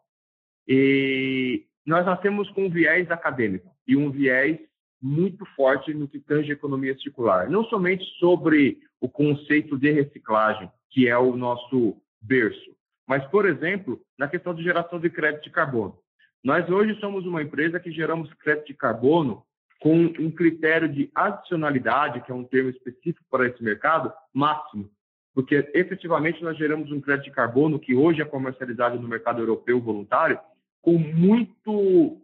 E 0.66 1.64
nós 1.86 2.04
nascemos 2.04 2.50
com 2.50 2.66
um 2.66 2.70
viés 2.70 3.10
acadêmico 3.10 3.70
e 3.86 3.96
um 3.96 4.10
viés 4.10 4.58
muito 5.00 5.44
forte 5.56 5.94
no 5.94 6.08
que 6.08 6.18
tange 6.18 6.50
a 6.50 6.54
economia 6.54 6.96
circular. 6.98 7.48
Não 7.48 7.64
somente 7.64 8.04
sobre 8.18 8.78
o 9.00 9.08
conceito 9.08 9.78
de 9.78 9.90
reciclagem, 9.90 10.70
que 10.90 11.08
é 11.08 11.16
o 11.16 11.36
nosso 11.36 11.96
berço, 12.20 12.76
mas, 13.06 13.24
por 13.26 13.46
exemplo, 13.46 14.00
na 14.18 14.28
questão 14.28 14.54
de 14.54 14.62
geração 14.62 15.00
de 15.00 15.08
crédito 15.08 15.44
de 15.44 15.50
carbono. 15.50 15.98
Nós 16.44 16.68
hoje 16.68 16.98
somos 17.00 17.26
uma 17.26 17.42
empresa 17.42 17.80
que 17.80 17.90
geramos 17.90 18.32
crédito 18.34 18.66
de 18.66 18.74
carbono 18.74 19.44
com 19.80 19.96
um 19.96 20.30
critério 20.30 20.88
de 20.88 21.10
adicionalidade, 21.14 22.20
que 22.22 22.32
é 22.32 22.34
um 22.34 22.44
termo 22.44 22.70
específico 22.70 23.24
para 23.30 23.46
esse 23.46 23.62
mercado, 23.62 24.12
máximo. 24.32 24.90
Porque 25.34 25.70
efetivamente 25.72 26.42
nós 26.42 26.56
geramos 26.56 26.90
um 26.90 27.00
crédito 27.00 27.26
de 27.26 27.30
carbono 27.30 27.78
que 27.78 27.94
hoje 27.94 28.20
é 28.20 28.24
comercializado 28.24 29.00
no 29.00 29.08
mercado 29.08 29.40
europeu 29.40 29.80
voluntário 29.80 30.38
com 30.82 30.98
muito, 30.98 32.20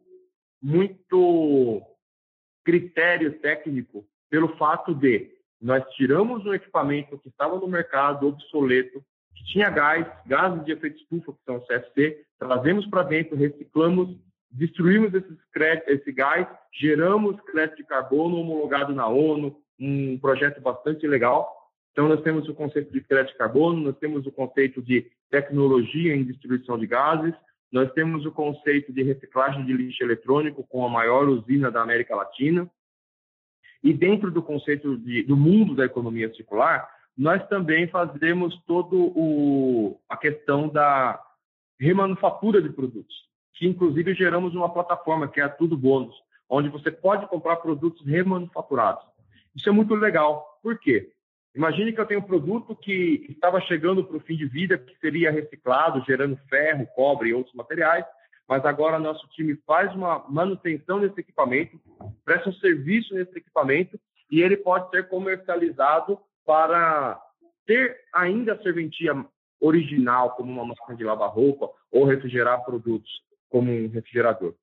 muito 0.61 1.83
critério 2.65 3.39
técnico 3.41 4.05
pelo 4.31 4.57
fato 4.57 4.95
de 4.95 5.35
nós 5.61 5.83
tiramos 5.95 6.45
um 6.45 6.53
equipamento 6.53 7.19
que 7.19 7.29
estava 7.29 7.59
no 7.59 7.67
mercado 7.67 8.29
obsoleto, 8.29 9.03
que 9.35 9.45
tinha 9.45 9.71
gás, 9.71 10.07
gases 10.27 10.65
de 10.65 10.73
efeito 10.73 10.99
estufa, 10.99 11.33
que 11.33 11.39
são 11.47 11.61
CFC, 11.61 12.23
trazemos 12.39 12.87
para 12.87 13.03
dentro, 13.03 13.37
reciclamos, 13.37 14.15
destruímos 14.51 15.11
créditos, 15.53 15.95
esse 15.95 16.13
gás, 16.13 16.47
geramos 16.73 17.41
crédito 17.41 17.79
de 17.79 17.85
carbono 17.85 18.37
homologado 18.37 18.95
na 18.95 19.09
ONU, 19.09 19.57
um 19.81 20.19
projeto 20.19 20.61
bastante 20.61 21.07
legal. 21.07 21.51
Então, 21.93 22.09
nós 22.09 22.21
temos 22.23 22.49
o 22.49 22.55
conceito 22.55 22.93
de 22.93 23.01
crédito 23.01 23.33
de 23.33 23.39
carbono, 23.39 23.81
nós 23.81 23.97
temos 23.99 24.27
o 24.27 24.33
conceito 24.33 24.83
de 24.83 25.11
tecnologia 25.31 26.15
em 26.15 26.25
distribuição 26.25 26.79
de 26.79 26.87
gases, 26.87 27.35
nós 27.75 27.91
temos 27.91 28.25
o 28.25 28.31
conceito 28.31 28.93
de 28.93 29.03
reciclagem 29.03 29.65
de 29.67 29.73
lixo 29.73 30.01
eletrônico 30.01 30.63
com 30.63 30.87
a 30.87 30.89
maior 30.89 31.29
usina 31.29 31.73
da 31.73 31.83
América 31.83 32.15
Latina. 32.15 32.71
E 33.83 33.93
dentro 33.93 34.31
do 34.31 34.41
conceito 34.41 34.97
de, 34.97 35.25
do 35.25 35.37
mundo 35.37 35.75
da 35.75 35.85
economia 35.85 36.33
circular, 36.37 36.89
nós 37.19 37.45
também 37.49 37.89
fazemos 37.89 38.57
todo 38.65 39.13
o, 39.17 40.01
a 40.09 40.17
questão 40.17 40.69
da 40.69 41.21
remanufatura 41.77 42.63
de 42.63 42.69
produtos, 42.69 43.13
que 43.55 43.67
inclusive 43.67 44.15
geramos 44.15 44.55
uma 44.55 44.73
plataforma 44.73 45.27
que 45.27 45.41
é 45.41 45.43
a 45.43 45.49
Tudo 45.49 45.77
Bônus, 45.77 46.15
onde 46.49 46.69
você 46.69 46.93
pode 46.93 47.27
comprar 47.27 47.57
produtos 47.57 48.07
remanufaturados. 48.07 49.05
Isso 49.53 49.69
é 49.69 49.73
muito 49.73 49.97
legal. 49.97 50.61
Por 50.63 50.79
quê? 50.79 51.11
Imagine 51.55 51.93
que 51.93 52.01
eu 52.01 52.07
tenho 52.07 52.21
um 52.21 52.25
produto 52.25 52.75
que 52.75 53.27
estava 53.29 53.61
chegando 53.61 54.05
para 54.05 54.17
o 54.17 54.21
fim 54.21 54.37
de 54.37 54.47
vida, 54.47 54.77
que 54.77 54.99
seria 54.99 55.31
reciclado, 55.31 56.05
gerando 56.05 56.37
ferro, 56.49 56.87
cobre 56.95 57.29
e 57.29 57.35
outros 57.35 57.55
materiais, 57.55 58.05
mas 58.49 58.65
agora 58.65 58.99
nosso 58.99 59.27
time 59.29 59.57
faz 59.67 59.95
uma 59.95 60.25
manutenção 60.29 61.01
desse 61.01 61.21
equipamento, 61.21 61.81
presta 62.25 62.51
um 62.51 62.55
serviço 62.55 63.15
nesse 63.15 63.39
equipamento 63.39 63.99
e 64.31 64.43
ele 64.43 64.57
pode 64.57 64.91
ser 64.91 65.09
comercializado 65.09 66.19
para 66.45 67.21
ter 67.67 68.01
ainda 68.13 68.55
a 68.55 68.63
serventia 68.63 69.15
original, 69.61 70.31
como 70.33 70.53
uma 70.53 70.67
máquina 70.67 70.97
de 70.97 71.05
lavar 71.05 71.31
roupa, 71.31 71.71
ou 71.91 72.05
refrigerar 72.05 72.65
produtos, 72.65 73.11
como 73.49 73.73
um 73.73 73.89
refrigerador. 73.89 74.55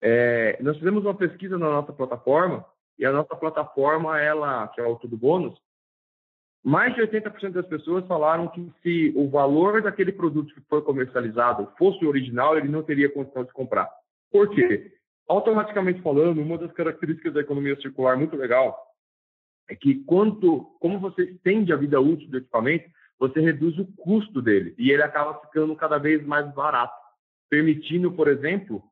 É, 0.00 0.56
nós 0.62 0.78
fizemos 0.78 1.04
uma 1.04 1.14
pesquisa 1.14 1.58
na 1.58 1.68
nossa 1.68 1.92
plataforma, 1.92 2.64
e 2.98 3.04
a 3.04 3.12
nossa 3.12 3.34
plataforma, 3.36 4.18
ela, 4.20 4.68
que 4.68 4.80
é 4.80 4.84
o 4.84 4.96
Tudo 4.96 5.16
Bônus, 5.16 5.60
mais 6.62 6.94
de 6.94 7.00
80% 7.00 7.52
das 7.52 7.66
pessoas 7.66 8.06
falaram 8.06 8.48
que 8.48 8.70
se 8.82 9.12
o 9.16 9.28
valor 9.28 9.82
daquele 9.82 10.12
produto 10.12 10.54
que 10.54 10.60
foi 10.62 10.82
comercializado 10.82 11.72
fosse 11.78 12.04
original, 12.04 12.56
ele 12.56 12.68
não 12.68 12.82
teria 12.82 13.12
condição 13.12 13.44
de 13.44 13.52
comprar. 13.52 13.88
Por 14.30 14.50
quê? 14.50 14.92
Automaticamente 15.26 16.02
falando, 16.02 16.42
uma 16.42 16.58
das 16.58 16.72
características 16.72 17.32
da 17.32 17.40
economia 17.40 17.80
circular 17.80 18.16
muito 18.16 18.36
legal 18.36 18.78
é 19.68 19.74
que 19.74 20.04
quanto, 20.04 20.64
como 20.80 20.98
você 20.98 21.22
estende 21.22 21.72
a 21.72 21.76
vida 21.76 22.00
útil 22.00 22.28
do 22.28 22.38
equipamento, 22.38 22.90
você 23.18 23.40
reduz 23.40 23.78
o 23.78 23.86
custo 23.96 24.42
dele 24.42 24.74
e 24.76 24.90
ele 24.90 25.02
acaba 25.02 25.40
ficando 25.40 25.74
cada 25.76 25.98
vez 25.98 26.24
mais 26.26 26.52
barato, 26.52 26.94
permitindo, 27.48 28.12
por 28.12 28.28
exemplo, 28.28 28.82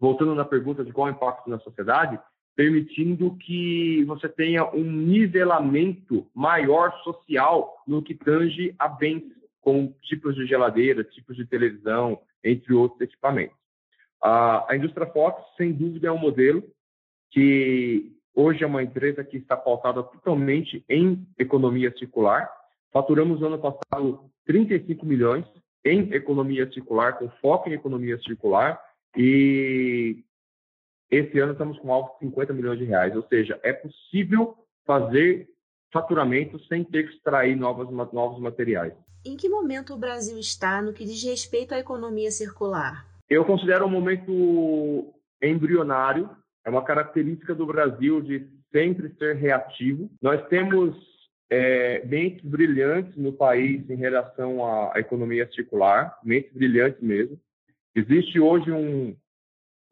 voltando 0.00 0.34
na 0.34 0.44
pergunta 0.44 0.84
de 0.84 0.92
qual 0.92 1.08
é 1.08 1.10
o 1.12 1.14
impacto 1.14 1.48
na 1.48 1.58
sociedade, 1.60 2.18
permitindo 2.54 3.34
que 3.36 4.04
você 4.04 4.28
tenha 4.28 4.68
um 4.74 4.84
nivelamento 4.84 6.26
maior 6.34 6.92
social 7.02 7.82
no 7.86 8.02
que 8.02 8.14
tange 8.14 8.74
a 8.78 8.88
bens, 8.88 9.24
com 9.60 9.94
tipos 10.02 10.34
de 10.34 10.46
geladeira, 10.46 11.04
tipos 11.04 11.36
de 11.36 11.46
televisão, 11.46 12.20
entre 12.42 12.74
outros 12.74 13.00
equipamentos. 13.00 13.56
A 14.20 14.68
indústria 14.74 15.06
Fox, 15.06 15.42
sem 15.56 15.72
dúvida, 15.72 16.08
é 16.08 16.12
um 16.12 16.18
modelo 16.18 16.62
que 17.30 18.12
hoje 18.34 18.62
é 18.62 18.66
uma 18.66 18.82
empresa 18.82 19.24
que 19.24 19.36
está 19.36 19.56
pautada 19.56 20.02
totalmente 20.02 20.84
em 20.88 21.26
economia 21.38 21.92
circular. 21.96 22.50
Faturamos 22.92 23.40
no 23.40 23.46
ano 23.46 23.58
passado 23.58 24.30
35 24.46 25.06
milhões 25.06 25.44
em 25.84 26.12
economia 26.12 26.70
circular, 26.72 27.18
com 27.18 27.28
foco 27.40 27.68
em 27.68 27.72
economia 27.72 28.18
circular, 28.18 28.80
e 29.16 30.24
esse 31.12 31.38
ano 31.38 31.52
estamos 31.52 31.78
com 31.78 31.92
alvo 31.92 32.10
de 32.14 32.26
50 32.26 32.54
milhões 32.54 32.78
de 32.78 32.86
reais, 32.86 33.14
ou 33.14 33.22
seja, 33.28 33.60
é 33.62 33.72
possível 33.74 34.56
fazer 34.86 35.46
faturamento 35.92 36.58
sem 36.64 36.82
ter 36.82 37.06
que 37.06 37.14
extrair 37.14 37.54
novos, 37.54 37.90
novos 38.12 38.40
materiais. 38.40 38.94
Em 39.24 39.36
que 39.36 39.46
momento 39.46 39.92
o 39.92 39.98
Brasil 39.98 40.38
está 40.38 40.80
no 40.80 40.94
que 40.94 41.04
diz 41.04 41.22
respeito 41.22 41.74
à 41.74 41.78
economia 41.78 42.30
circular? 42.30 43.06
Eu 43.28 43.44
considero 43.44 43.84
um 43.84 43.90
momento 43.90 45.14
embrionário. 45.40 46.30
É 46.64 46.70
uma 46.70 46.82
característica 46.82 47.54
do 47.54 47.66
Brasil 47.66 48.22
de 48.22 48.48
sempre 48.72 49.14
ser 49.18 49.36
reativo. 49.36 50.10
Nós 50.20 50.42
temos 50.48 50.96
é, 51.50 52.04
mentes 52.06 52.42
brilhantes 52.42 53.14
no 53.16 53.32
país 53.34 53.88
em 53.90 53.96
relação 53.96 54.64
à, 54.64 54.96
à 54.96 55.00
economia 55.00 55.48
circular, 55.52 56.18
mentes 56.24 56.52
brilhantes 56.52 57.02
mesmo. 57.02 57.38
Existe 57.94 58.40
hoje 58.40 58.72
um, 58.72 59.14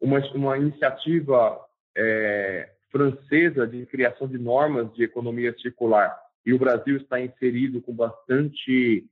uma, 0.01 0.19
uma 0.33 0.57
iniciativa 0.57 1.63
é, 1.95 2.69
francesa 2.91 3.67
de 3.67 3.85
criação 3.85 4.27
de 4.27 4.37
normas 4.37 4.91
de 4.93 5.03
economia 5.03 5.55
circular 5.61 6.17
e 6.45 6.53
o 6.53 6.59
Brasil 6.59 6.97
está 6.97 7.21
inserido 7.21 7.81
com 7.81 7.93
bastante 7.93 9.05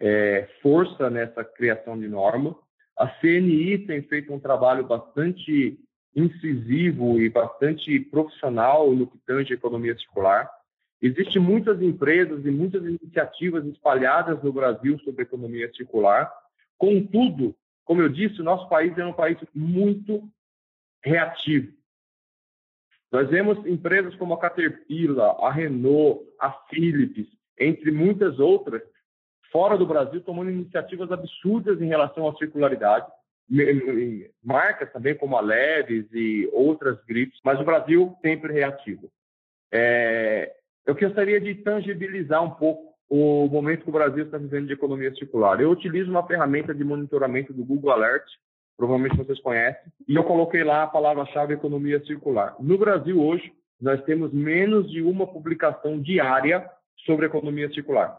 é, 0.00 0.48
força 0.62 1.10
nessa 1.10 1.44
criação 1.44 1.98
de 1.98 2.08
norma. 2.08 2.56
A 2.96 3.06
CNI 3.06 3.78
tem 3.86 4.02
feito 4.02 4.32
um 4.32 4.40
trabalho 4.40 4.84
bastante 4.84 5.78
incisivo 6.16 7.20
e 7.20 7.28
bastante 7.28 8.00
profissional 8.00 8.90
no 8.92 9.06
que 9.06 9.18
tange 9.26 9.52
a 9.52 9.56
economia 9.56 9.96
circular. 9.96 10.50
Existem 11.00 11.40
muitas 11.40 11.80
empresas 11.80 12.44
e 12.44 12.50
muitas 12.50 12.82
iniciativas 12.82 13.64
espalhadas 13.66 14.42
no 14.42 14.52
Brasil 14.52 14.98
sobre 15.00 15.22
economia 15.22 15.70
circular. 15.74 16.32
Contudo, 16.76 17.54
como 17.88 18.02
eu 18.02 18.08
disse, 18.10 18.42
o 18.42 18.44
nosso 18.44 18.68
país 18.68 18.96
é 18.98 19.06
um 19.06 19.14
país 19.14 19.38
muito 19.54 20.22
reativo. 21.02 21.72
Nós 23.10 23.30
vemos 23.30 23.64
empresas 23.66 24.14
como 24.16 24.34
a 24.34 24.38
Caterpillar, 24.38 25.42
a 25.42 25.50
Renault, 25.50 26.22
a 26.38 26.52
Philips, 26.68 27.26
entre 27.58 27.90
muitas 27.90 28.38
outras, 28.38 28.82
fora 29.50 29.78
do 29.78 29.86
Brasil, 29.86 30.20
tomando 30.20 30.50
iniciativas 30.50 31.10
absurdas 31.10 31.80
em 31.80 31.86
relação 31.86 32.28
à 32.28 32.36
circularidade. 32.36 33.10
Marcas 34.44 34.92
também 34.92 35.14
como 35.14 35.38
a 35.38 35.40
Leves 35.40 36.06
e 36.12 36.46
outras 36.52 37.02
gripes, 37.06 37.40
mas 37.42 37.58
o 37.58 37.64
Brasil 37.64 38.14
sempre 38.20 38.52
reativo. 38.52 39.10
É, 39.72 40.54
eu 40.84 40.94
gostaria 40.94 41.40
de 41.40 41.54
tangibilizar 41.54 42.44
um 42.44 42.50
pouco 42.50 42.87
o 43.08 43.48
momento 43.48 43.84
que 43.84 43.88
o 43.88 43.92
Brasil 43.92 44.24
está 44.24 44.36
vivendo 44.36 44.66
de 44.66 44.74
economia 44.74 45.14
circular. 45.14 45.60
Eu 45.60 45.70
utilizo 45.70 46.10
uma 46.10 46.26
ferramenta 46.26 46.74
de 46.74 46.84
monitoramento 46.84 47.52
do 47.52 47.64
Google 47.64 47.90
Alert, 47.90 48.24
provavelmente 48.76 49.16
vocês 49.16 49.40
conhecem, 49.40 49.90
e 50.06 50.14
eu 50.14 50.24
coloquei 50.24 50.62
lá 50.62 50.82
a 50.82 50.88
palavra-chave 50.88 51.54
economia 51.54 52.04
circular. 52.04 52.54
No 52.60 52.76
Brasil 52.76 53.20
hoje, 53.20 53.52
nós 53.80 54.02
temos 54.04 54.32
menos 54.32 54.90
de 54.90 55.02
uma 55.02 55.26
publicação 55.26 56.00
diária 56.00 56.68
sobre 57.06 57.26
economia 57.26 57.70
circular. 57.70 58.18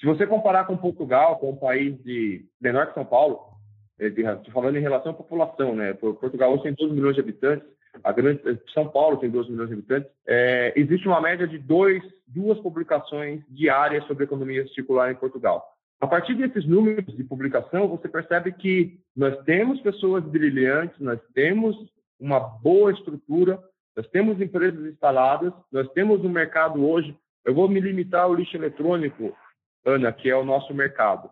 Se 0.00 0.06
você 0.06 0.26
comparar 0.26 0.66
com 0.66 0.76
Portugal, 0.76 1.38
com 1.38 1.50
um 1.50 1.56
país 1.56 1.96
de 2.02 2.44
menor 2.60 2.88
que 2.88 2.94
São 2.94 3.04
Paulo, 3.04 3.54
estou 3.98 4.24
é, 4.24 4.52
falando 4.52 4.76
em 4.76 4.80
relação 4.80 5.12
à 5.12 5.14
população, 5.14 5.74
né? 5.74 5.92
Portugal 5.94 6.52
hoje 6.52 6.64
tem 6.64 6.74
12 6.74 6.94
milhões 6.94 7.14
de 7.14 7.20
habitantes, 7.20 7.68
a 8.02 8.12
grande, 8.12 8.40
São 8.72 8.88
Paulo 8.88 9.18
tem 9.18 9.30
12 9.30 9.50
milhões 9.50 9.68
de 9.68 9.74
habitantes, 9.74 10.10
é, 10.26 10.72
existe 10.76 11.06
uma 11.06 11.20
média 11.20 11.46
de 11.46 11.58
dois, 11.58 12.02
duas 12.26 12.58
publicações 12.60 13.42
diárias 13.48 14.04
sobre 14.06 14.24
economia 14.24 14.66
circular 14.68 15.10
em 15.10 15.16
Portugal. 15.16 15.64
A 16.00 16.06
partir 16.06 16.34
desses 16.34 16.66
números 16.66 17.16
de 17.16 17.24
publicação, 17.24 17.88
você 17.88 18.08
percebe 18.08 18.52
que 18.52 18.98
nós 19.16 19.36
temos 19.44 19.80
pessoas 19.80 20.24
brilhantes, 20.24 20.98
nós 21.00 21.20
temos 21.32 21.76
uma 22.18 22.40
boa 22.40 22.92
estrutura, 22.92 23.58
nós 23.96 24.06
temos 24.08 24.40
empresas 24.40 24.84
instaladas, 24.86 25.52
nós 25.70 25.88
temos 25.92 26.24
um 26.24 26.28
mercado 26.28 26.84
hoje. 26.84 27.16
Eu 27.44 27.54
vou 27.54 27.68
me 27.68 27.80
limitar 27.80 28.24
ao 28.24 28.34
lixo 28.34 28.56
eletrônico, 28.56 29.36
Ana, 29.84 30.12
que 30.12 30.28
é 30.28 30.36
o 30.36 30.44
nosso 30.44 30.74
mercado. 30.74 31.30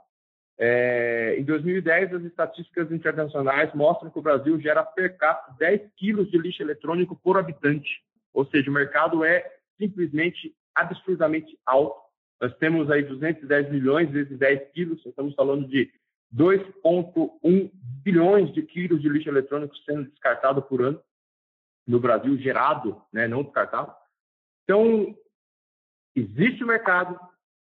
É, 0.59 1.37
em 1.39 1.45
2010, 1.45 2.15
as 2.15 2.23
estatísticas 2.25 2.91
internacionais 2.93 3.73
mostram 3.75 4.11
que 4.11 4.19
o 4.19 4.23
Brasil 4.23 4.61
gera 4.61 4.85
per 4.85 5.17
capita 5.17 5.57
10 5.59 5.91
quilos 5.97 6.31
de 6.31 6.39
lixo 6.39 6.63
eletrônico 6.63 7.17
por 7.17 7.39
habitante. 7.39 8.03
Ou 8.33 8.47
seja, 8.47 8.71
o 8.71 8.75
mercado 8.75 9.25
é 9.25 9.45
simplesmente 9.79 10.55
absurdamente 10.75 11.59
alto. 11.67 12.01
Nós 12.41 12.55
temos 12.57 12.91
aí 12.91 13.03
210 13.03 13.71
milhões 13.71 14.11
vezes 14.11 14.39
10 14.39 14.71
quilos, 14.73 15.05
estamos 15.07 15.35
falando 15.35 15.67
de 15.69 15.93
2,1 16.35 17.71
bilhões 18.03 18.53
de 18.53 18.63
quilos 18.63 19.01
de 19.01 19.09
lixo 19.09 19.29
eletrônico 19.29 19.77
sendo 19.79 20.11
descartado 20.11 20.63
por 20.63 20.83
ano 20.83 21.01
no 21.87 22.01
Brasil, 22.01 22.37
gerado, 22.39 23.01
né, 23.13 23.29
não 23.29 23.43
descartado. 23.43 23.95
Então, 24.65 25.17
existe 26.15 26.63
o 26.63 26.67
mercado, 26.67 27.19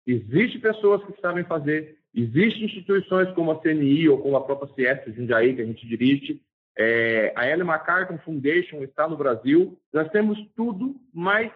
existe 0.06 0.58
pessoas 0.58 1.04
que 1.04 1.20
sabem 1.20 1.44
fazer, 1.44 1.98
existem 2.16 2.64
instituições 2.64 3.30
como 3.34 3.50
a 3.50 3.60
CNI 3.60 4.08
ou 4.08 4.18
como 4.18 4.36
a 4.36 4.44
própria 4.44 4.72
CS 4.74 5.14
Jundiaí, 5.14 5.54
que 5.54 5.62
a 5.62 5.66
gente 5.66 5.86
dirige, 5.86 6.40
é, 6.78 7.32
a 7.36 7.48
Ellen 7.48 7.64
MacArthur 7.64 8.18
Foundation 8.24 8.82
está 8.82 9.08
no 9.08 9.16
Brasil. 9.16 9.78
Nós 9.92 10.10
temos 10.10 10.38
tudo, 10.54 10.96
mas 11.12 11.52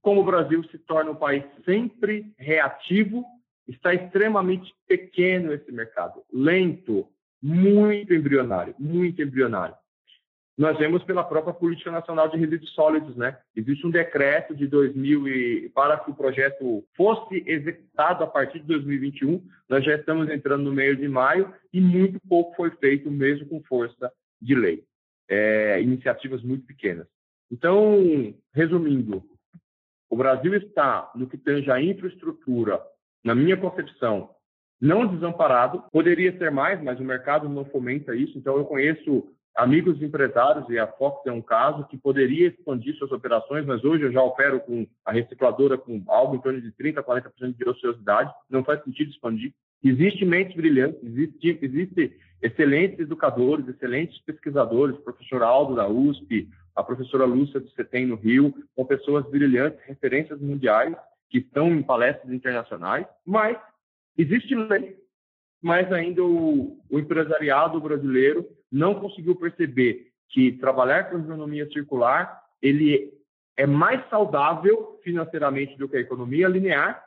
como 0.00 0.20
o 0.20 0.24
Brasil 0.24 0.62
se 0.64 0.78
torna 0.78 1.10
um 1.10 1.16
país 1.16 1.44
sempre 1.64 2.32
reativo, 2.38 3.24
está 3.66 3.94
extremamente 3.94 4.72
pequeno 4.86 5.52
esse 5.52 5.72
mercado, 5.72 6.22
lento, 6.32 7.08
muito 7.42 8.12
embrionário, 8.12 8.74
muito 8.78 9.22
embrionário. 9.22 9.74
Nós 10.56 10.78
vemos 10.78 11.02
pela 11.02 11.24
própria 11.24 11.52
Política 11.52 11.90
Nacional 11.90 12.28
de 12.28 12.36
Resíduos 12.36 12.72
Sólidos, 12.74 13.16
né? 13.16 13.36
Existe 13.56 13.84
um 13.84 13.90
decreto 13.90 14.54
de 14.54 14.68
2000 14.68 15.28
e 15.28 15.68
para 15.70 15.98
que 15.98 16.12
o 16.12 16.14
projeto 16.14 16.84
fosse 16.96 17.42
executado 17.44 18.22
a 18.22 18.26
partir 18.26 18.60
de 18.60 18.66
2021, 18.66 19.44
nós 19.68 19.84
já 19.84 19.96
estamos 19.96 20.30
entrando 20.30 20.62
no 20.62 20.72
meio 20.72 20.96
de 20.96 21.08
maio 21.08 21.52
e 21.72 21.80
muito 21.80 22.20
pouco 22.28 22.54
foi 22.54 22.70
feito 22.76 23.10
mesmo 23.10 23.48
com 23.48 23.62
força 23.64 24.12
de 24.40 24.54
lei. 24.54 24.84
É, 25.28 25.80
iniciativas 25.82 26.42
muito 26.42 26.64
pequenas. 26.66 27.08
Então, 27.50 28.34
resumindo, 28.52 29.24
o 30.08 30.16
Brasil 30.16 30.54
está, 30.54 31.10
no 31.16 31.26
que 31.26 31.36
tange 31.36 31.68
a 31.70 31.82
infraestrutura, 31.82 32.80
na 33.24 33.34
minha 33.34 33.56
concepção, 33.56 34.30
não 34.80 35.06
desamparado. 35.06 35.82
Poderia 35.90 36.36
ser 36.38 36.50
mais, 36.50 36.80
mas 36.82 37.00
o 37.00 37.04
mercado 37.04 37.48
não 37.48 37.64
fomenta 37.64 38.14
isso. 38.14 38.38
Então, 38.38 38.56
eu 38.56 38.64
conheço 38.64 39.34
amigos 39.56 40.02
empresários, 40.02 40.68
e 40.68 40.78
a 40.78 40.86
Fox 40.86 41.24
é 41.26 41.32
um 41.32 41.42
caso, 41.42 41.86
que 41.86 41.96
poderia 41.96 42.48
expandir 42.48 42.96
suas 42.96 43.12
operações, 43.12 43.64
mas 43.64 43.84
hoje 43.84 44.04
eu 44.04 44.12
já 44.12 44.22
opero 44.22 44.60
com 44.60 44.86
a 45.04 45.12
recicladora 45.12 45.78
com 45.78 46.02
algo 46.08 46.36
em 46.36 46.40
torno 46.40 46.60
de 46.60 46.72
30%, 46.72 47.02
40% 47.02 47.56
de 47.56 47.68
ociosidade. 47.68 48.32
Não 48.50 48.64
faz 48.64 48.82
sentido 48.82 49.10
expandir. 49.10 49.52
Existem 49.82 50.26
mentes 50.26 50.56
brilhantes, 50.56 50.98
existe, 51.02 51.58
existe 51.60 52.18
excelentes 52.42 52.98
educadores, 52.98 53.68
excelentes 53.68 54.18
pesquisadores, 54.22 54.96
professor 54.98 55.42
Aldo 55.42 55.76
da 55.76 55.88
USP, 55.88 56.48
a 56.74 56.82
professora 56.82 57.24
Lúcia 57.24 57.60
do 57.60 57.70
CETEM 57.70 58.06
no 58.06 58.16
Rio, 58.16 58.52
com 58.74 58.84
pessoas 58.84 59.24
brilhantes, 59.30 59.78
referências 59.86 60.40
mundiais, 60.40 60.96
que 61.30 61.38
estão 61.38 61.68
em 61.68 61.82
palestras 61.82 62.32
internacionais, 62.32 63.06
mas 63.24 63.56
existe 64.16 64.54
lei, 64.54 64.96
mas 65.64 65.90
ainda 65.90 66.22
o, 66.22 66.78
o 66.90 66.98
empresariado 66.98 67.80
brasileiro 67.80 68.46
não 68.70 69.00
conseguiu 69.00 69.34
perceber 69.34 70.08
que 70.28 70.52
trabalhar 70.52 71.04
com 71.04 71.18
economia 71.18 71.66
circular 71.70 72.38
ele 72.60 73.10
é 73.56 73.66
mais 73.66 74.06
saudável 74.10 75.00
financeiramente 75.02 75.74
do 75.78 75.88
que 75.88 75.96
a 75.96 76.00
economia 76.00 76.48
linear 76.48 77.02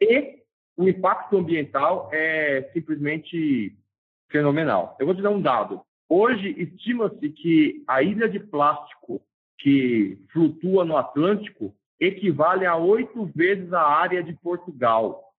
e 0.00 0.38
o 0.78 0.88
impacto 0.88 1.36
ambiental 1.36 2.08
é 2.10 2.70
simplesmente 2.72 3.76
fenomenal. 4.30 4.96
Eu 4.98 5.04
vou 5.04 5.14
te 5.14 5.20
dar 5.20 5.30
um 5.30 5.42
dado. 5.42 5.82
Hoje, 6.08 6.54
estima-se 6.58 7.28
que 7.28 7.84
a 7.86 8.02
ilha 8.02 8.30
de 8.30 8.40
plástico 8.40 9.20
que 9.58 10.18
flutua 10.32 10.86
no 10.86 10.96
Atlântico 10.96 11.74
equivale 12.00 12.64
a 12.64 12.76
oito 12.76 13.26
vezes 13.34 13.70
a 13.74 13.82
área 13.82 14.22
de 14.22 14.32
Portugal. 14.32 15.29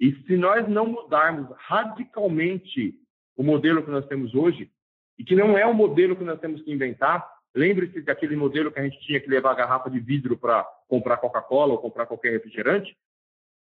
E 0.00 0.12
se 0.26 0.36
nós 0.36 0.68
não 0.68 0.86
mudarmos 0.86 1.48
radicalmente 1.56 2.94
o 3.36 3.42
modelo 3.42 3.82
que 3.82 3.90
nós 3.90 4.06
temos 4.06 4.34
hoje, 4.34 4.70
e 5.18 5.24
que 5.24 5.36
não 5.36 5.56
é 5.56 5.64
o 5.66 5.74
modelo 5.74 6.16
que 6.16 6.24
nós 6.24 6.40
temos 6.40 6.62
que 6.62 6.72
inventar, 6.72 7.26
lembre-se 7.54 8.00
daquele 8.00 8.34
modelo 8.34 8.72
que 8.72 8.80
a 8.80 8.82
gente 8.82 8.98
tinha 9.00 9.20
que 9.20 9.28
levar 9.28 9.52
a 9.52 9.56
garrafa 9.56 9.90
de 9.90 10.00
vidro 10.00 10.36
para 10.36 10.64
comprar 10.88 11.18
Coca-Cola 11.18 11.72
ou 11.72 11.78
comprar 11.78 12.06
qualquer 12.06 12.32
refrigerante, 12.32 12.96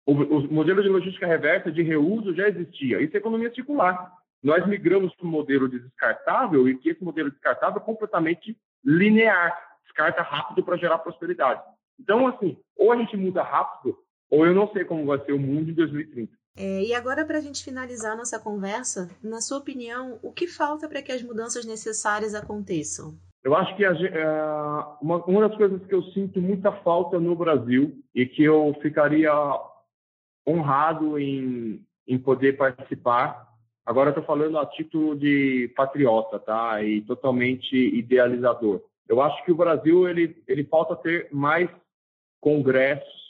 o, 0.06 0.14
o 0.14 0.54
modelo 0.54 0.82
de 0.82 0.90
logística 0.90 1.28
reversa 1.28 1.72
de 1.72 1.84
reuso 1.84 2.34
já 2.34 2.48
existia. 2.48 3.02
Isso 3.02 3.16
é 3.16 3.20
economia 3.20 3.54
circular 3.54 4.12
nós 4.44 4.66
migramos 4.68 5.14
para 5.16 5.28
um 5.28 5.30
modelo 5.30 5.70
de 5.70 5.80
descartável 5.80 6.68
e 6.68 6.78
que 6.78 6.90
esse 6.90 7.04
modelo 7.04 7.30
descartável 7.30 7.80
é 7.80 7.86
completamente 7.86 8.58
linear, 8.84 9.56
descarta 9.84 10.22
rápido 10.24 10.64
para 10.64 10.78
gerar 10.78 10.98
prosperidade. 11.00 11.62
Então, 12.00 12.28
assim, 12.28 12.58
ou 12.76 12.92
a 12.92 12.98
gente 12.98 13.16
muda 13.16 13.44
rápido, 13.44 13.96
ou 14.32 14.46
eu 14.46 14.56
não 14.56 14.72
sei 14.72 14.86
como 14.86 15.06
vai 15.06 15.24
ser 15.26 15.34
o 15.34 15.40
mundo 15.40 15.70
em 15.70 15.74
2030. 15.74 16.32
É, 16.58 16.84
e 16.84 16.94
agora, 16.94 17.26
para 17.26 17.38
a 17.38 17.42
gente 17.42 17.64
finalizar 17.64 18.18
nossa 18.18 18.40
conversa, 18.40 19.10
na 19.24 19.40
sua 19.40 19.60
opinião, 19.60 20.18
o 20.24 20.32
que 20.32 20.48
falta 20.48 20.88
para 20.90 21.02
que 21.02 21.12
as 21.12 21.22
mudanças 21.22 21.66
necessárias 21.66 22.34
aconteçam? 22.34 23.14
Eu 23.44 23.56
acho 23.56 23.76
que 23.76 23.86
a, 23.86 23.92
uh, 23.92 24.98
uma, 25.02 25.24
uma 25.26 25.48
das 25.48 25.58
coisas 25.58 25.86
que 25.86 25.94
eu 25.94 26.04
sinto 26.12 26.42
muita 26.42 26.72
falta 26.72 27.20
no 27.20 27.36
Brasil 27.36 28.02
e 28.14 28.26
que 28.26 28.44
eu 28.44 28.76
ficaria 28.82 29.32
honrado 30.48 31.20
em, 31.20 31.86
em 32.08 32.18
poder 32.18 32.58
participar 32.58 33.52
Agora 33.86 34.10
estou 34.10 34.24
falando 34.24 34.58
a 34.60 34.66
título 34.66 35.18
de 35.18 35.72
patriota, 35.76 36.40
tá? 36.40 36.82
E 36.84 37.02
totalmente 37.02 37.76
idealizador. 37.76 38.82
Eu 39.08 39.22
acho 39.22 39.44
que 39.44 39.52
o 39.52 39.56
Brasil 39.56 40.08
ele 40.08 40.42
ele 40.48 40.64
falta 40.64 40.96
ter 40.96 41.28
mais 41.32 41.70
congressos 42.40 43.21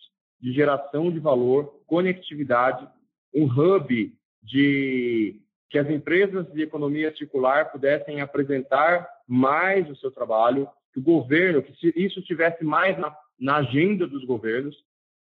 de 0.42 0.52
geração 0.52 1.12
de 1.12 1.20
valor, 1.20 1.82
conectividade, 1.86 2.88
um 3.34 3.46
hub 3.46 4.14
de 4.42 5.40
que 5.70 5.78
as 5.78 5.90
empresas 5.90 6.52
de 6.52 6.64
economia 6.64 7.16
circular 7.16 7.72
pudessem 7.72 8.20
apresentar 8.20 9.08
mais 9.26 9.90
o 9.90 9.96
seu 9.96 10.12
trabalho, 10.12 10.68
que 10.92 11.00
o 11.00 11.04
governo, 11.04 11.62
que 11.62 11.94
isso 11.96 12.20
estivesse 12.20 12.64
mais 12.64 12.98
na, 12.98 13.16
na 13.40 13.58
agenda 13.58 14.06
dos 14.06 14.26
governos, 14.26 14.76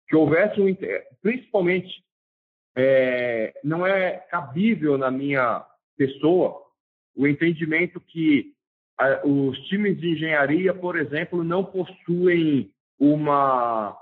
que 0.06 0.14
houvesse 0.14 0.60
um, 0.60 0.76
principalmente, 1.22 2.04
é, 2.76 3.58
não 3.64 3.86
é 3.86 4.18
cabível 4.30 4.98
na 4.98 5.10
minha 5.10 5.64
pessoa 5.96 6.62
o 7.16 7.26
entendimento 7.26 7.98
que 7.98 8.52
a, 8.98 9.26
os 9.26 9.58
times 9.68 9.98
de 9.98 10.10
engenharia, 10.10 10.74
por 10.74 10.98
exemplo, 10.98 11.42
não 11.42 11.64
possuem 11.64 12.70
uma 12.98 13.96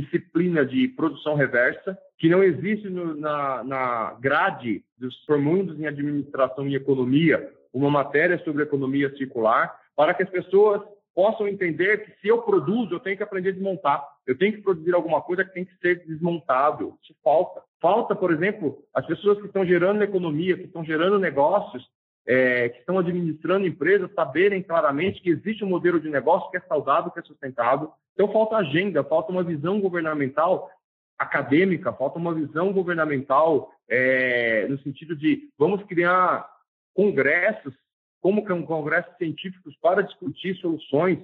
disciplina 0.00 0.66
de 0.66 0.88
produção 0.88 1.36
reversa, 1.36 1.96
que 2.18 2.28
não 2.28 2.42
existe 2.42 2.88
no, 2.88 3.14
na, 3.14 3.62
na 3.62 4.16
grade 4.20 4.82
dos 4.98 5.16
formandos 5.24 5.78
em 5.78 5.86
administração 5.86 6.66
e 6.66 6.74
economia 6.74 7.48
uma 7.72 7.90
matéria 7.90 8.38
sobre 8.44 8.62
economia 8.62 9.14
circular, 9.16 9.74
para 9.96 10.14
que 10.14 10.22
as 10.22 10.30
pessoas 10.30 10.82
possam 11.14 11.46
entender 11.46 12.04
que 12.04 12.20
se 12.20 12.28
eu 12.28 12.42
produzo, 12.42 12.94
eu 12.94 13.00
tenho 13.00 13.16
que 13.16 13.22
aprender 13.22 13.50
a 13.50 13.52
desmontar. 13.52 14.04
Eu 14.26 14.36
tenho 14.36 14.54
que 14.54 14.62
produzir 14.62 14.92
alguma 14.94 15.20
coisa 15.20 15.44
que 15.44 15.52
tem 15.52 15.64
que 15.64 15.76
ser 15.78 16.04
desmontável. 16.06 16.98
Isso 17.02 17.14
falta. 17.22 17.62
Falta, 17.80 18.16
por 18.16 18.32
exemplo, 18.32 18.78
as 18.92 19.06
pessoas 19.06 19.38
que 19.38 19.46
estão 19.46 19.64
gerando 19.64 20.02
economia, 20.02 20.56
que 20.56 20.64
estão 20.64 20.84
gerando 20.84 21.18
negócios, 21.18 21.84
é, 22.26 22.68
que 22.70 22.78
estão 22.78 22.98
administrando 22.98 23.66
empresas, 23.66 24.12
saberem 24.14 24.62
claramente 24.62 25.20
que 25.20 25.30
existe 25.30 25.64
um 25.64 25.68
modelo 25.68 26.00
de 26.00 26.08
negócio 26.08 26.50
que 26.50 26.56
é 26.56 26.60
saudável, 26.60 27.10
que 27.10 27.18
é 27.18 27.22
sustentável. 27.22 27.92
Então, 28.14 28.32
falta 28.32 28.56
agenda, 28.56 29.04
falta 29.04 29.30
uma 29.30 29.42
visão 29.42 29.80
governamental 29.80 30.70
acadêmica, 31.18 31.92
falta 31.92 32.18
uma 32.18 32.34
visão 32.34 32.72
governamental 32.72 33.70
é, 33.88 34.66
no 34.68 34.78
sentido 34.78 35.14
de 35.14 35.48
vamos 35.58 35.82
criar 35.84 36.48
congressos, 36.94 37.74
como 38.20 38.44
que 38.44 38.52
é 38.52 38.54
um 38.54 38.64
congresso 38.64 39.08
científicos 39.18 39.76
para 39.82 40.02
discutir 40.02 40.56
soluções, 40.56 41.18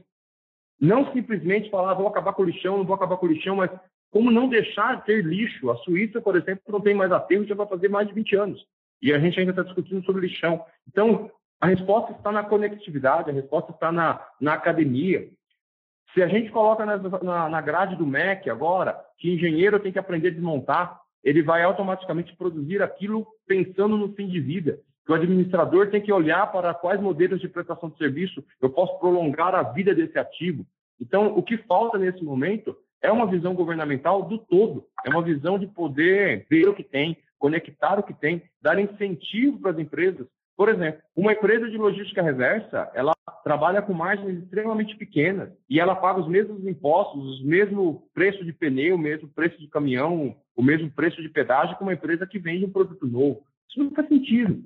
não 0.78 1.12
simplesmente 1.12 1.70
falar 1.70 1.94
vou 1.94 2.08
acabar 2.08 2.32
com 2.32 2.42
o 2.42 2.44
lixão, 2.44 2.78
não 2.78 2.84
vou 2.84 2.94
acabar 2.94 3.16
com 3.16 3.26
o 3.26 3.28
lixão, 3.28 3.56
mas 3.56 3.70
como 4.10 4.30
não 4.30 4.48
deixar 4.48 4.98
de 4.98 5.06
ter 5.06 5.24
lixo. 5.24 5.70
A 5.70 5.76
Suíça, 5.78 6.20
por 6.20 6.36
exemplo, 6.36 6.62
não 6.68 6.80
tem 6.80 6.94
mais 6.94 7.12
aterro, 7.12 7.46
já 7.46 7.54
vai 7.54 7.66
fazer 7.66 7.88
mais 7.88 8.08
de 8.08 8.14
20 8.14 8.36
anos. 8.36 8.66
E 9.02 9.12
a 9.12 9.18
gente 9.18 9.38
ainda 9.38 9.52
está 9.52 9.62
discutindo 9.62 10.04
sobre 10.04 10.26
lixão. 10.26 10.64
Então, 10.88 11.30
a 11.60 11.66
resposta 11.66 12.12
está 12.12 12.32
na 12.32 12.42
conectividade, 12.42 13.30
a 13.30 13.34
resposta 13.34 13.72
está 13.72 13.92
na, 13.92 14.24
na 14.40 14.54
academia. 14.54 15.28
Se 16.14 16.22
a 16.22 16.28
gente 16.28 16.50
coloca 16.50 16.84
na, 16.84 16.96
na, 16.96 17.48
na 17.48 17.60
grade 17.60 17.96
do 17.96 18.06
MEC 18.06 18.50
agora 18.50 18.98
que 19.18 19.32
engenheiro 19.32 19.78
tem 19.78 19.92
que 19.92 19.98
aprender 19.98 20.28
a 20.28 20.32
desmontar, 20.32 21.00
ele 21.22 21.42
vai 21.42 21.62
automaticamente 21.62 22.34
produzir 22.36 22.82
aquilo 22.82 23.26
pensando 23.46 23.96
no 23.96 24.12
fim 24.14 24.26
de 24.26 24.40
vida. 24.40 24.80
Que 25.04 25.12
o 25.12 25.14
administrador 25.14 25.90
tem 25.90 26.00
que 26.00 26.12
olhar 26.12 26.50
para 26.50 26.74
quais 26.74 27.00
modelos 27.00 27.40
de 27.40 27.48
prestação 27.48 27.90
de 27.90 27.98
serviço 27.98 28.44
eu 28.60 28.70
posso 28.70 28.98
prolongar 28.98 29.54
a 29.54 29.62
vida 29.62 29.94
desse 29.94 30.18
ativo. 30.18 30.64
Então, 31.00 31.36
o 31.36 31.42
que 31.42 31.56
falta 31.58 31.98
nesse 31.98 32.22
momento 32.24 32.76
é 33.02 33.10
uma 33.10 33.26
visão 33.26 33.54
governamental 33.54 34.22
do 34.22 34.38
todo, 34.38 34.84
é 35.04 35.10
uma 35.10 35.22
visão 35.22 35.58
de 35.58 35.66
poder 35.66 36.46
ver 36.50 36.68
o 36.68 36.74
que 36.74 36.84
tem, 36.84 37.16
conectar 37.40 37.98
o 37.98 38.02
que 38.02 38.14
tem, 38.14 38.42
dar 38.62 38.78
incentivo 38.78 39.58
para 39.58 39.72
as 39.72 39.78
empresas. 39.78 40.28
Por 40.56 40.68
exemplo, 40.68 41.00
uma 41.16 41.32
empresa 41.32 41.70
de 41.70 41.78
logística 41.78 42.22
reversa, 42.22 42.90
ela 42.94 43.14
trabalha 43.42 43.80
com 43.80 43.94
margens 43.94 44.42
extremamente 44.42 44.94
pequenas 44.94 45.48
e 45.68 45.80
ela 45.80 45.96
paga 45.96 46.20
os 46.20 46.28
mesmos 46.28 46.66
impostos, 46.66 47.40
o 47.40 47.46
mesmo 47.46 48.06
preço 48.12 48.44
de 48.44 48.52
pneu, 48.52 48.96
o 48.96 48.98
mesmo 48.98 49.26
preço 49.28 49.58
de 49.58 49.68
caminhão, 49.68 50.36
o 50.54 50.62
mesmo 50.62 50.90
preço 50.90 51.22
de 51.22 51.30
pedágio 51.30 51.76
que 51.76 51.82
uma 51.82 51.94
empresa 51.94 52.26
que 52.26 52.38
vende 52.38 52.66
um 52.66 52.70
produto 52.70 53.06
novo. 53.06 53.42
Isso 53.70 53.82
não 53.82 53.90
faz 53.92 54.06
sentido. 54.08 54.62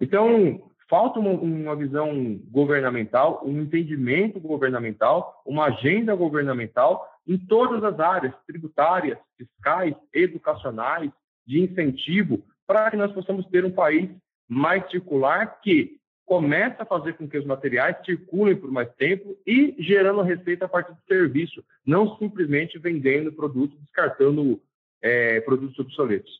Então, 0.00 0.60
falta 0.88 1.20
uma, 1.20 1.30
uma, 1.30 1.76
visão 1.76 2.40
governamental, 2.50 3.40
um 3.44 3.60
entendimento 3.60 4.40
governamental, 4.40 5.40
uma 5.46 5.66
agenda 5.66 6.16
governamental 6.16 7.06
em 7.26 7.38
todas 7.38 7.84
as 7.84 8.00
áreas, 8.00 8.34
tributárias, 8.46 9.18
fiscais, 9.36 9.94
educacionais, 10.12 11.12
de 11.48 11.60
incentivo 11.60 12.44
para 12.66 12.90
que 12.90 12.96
nós 12.96 13.10
possamos 13.12 13.46
ter 13.46 13.64
um 13.64 13.70
país 13.70 14.10
mais 14.46 14.88
circular 14.90 15.60
que 15.62 15.96
começa 16.26 16.82
a 16.82 16.86
fazer 16.86 17.14
com 17.14 17.26
que 17.26 17.38
os 17.38 17.46
materiais 17.46 17.96
circulem 18.04 18.54
por 18.54 18.70
mais 18.70 18.92
tempo 18.96 19.34
e 19.46 19.74
gerando 19.78 20.20
receita 20.20 20.66
a 20.66 20.68
partir 20.68 20.92
do 20.92 21.02
serviço, 21.08 21.64
não 21.86 22.18
simplesmente 22.18 22.78
vendendo 22.78 23.32
produtos, 23.32 23.80
descartando 23.80 24.60
é, 25.00 25.40
produtos 25.40 25.78
obsoletos. 25.78 26.30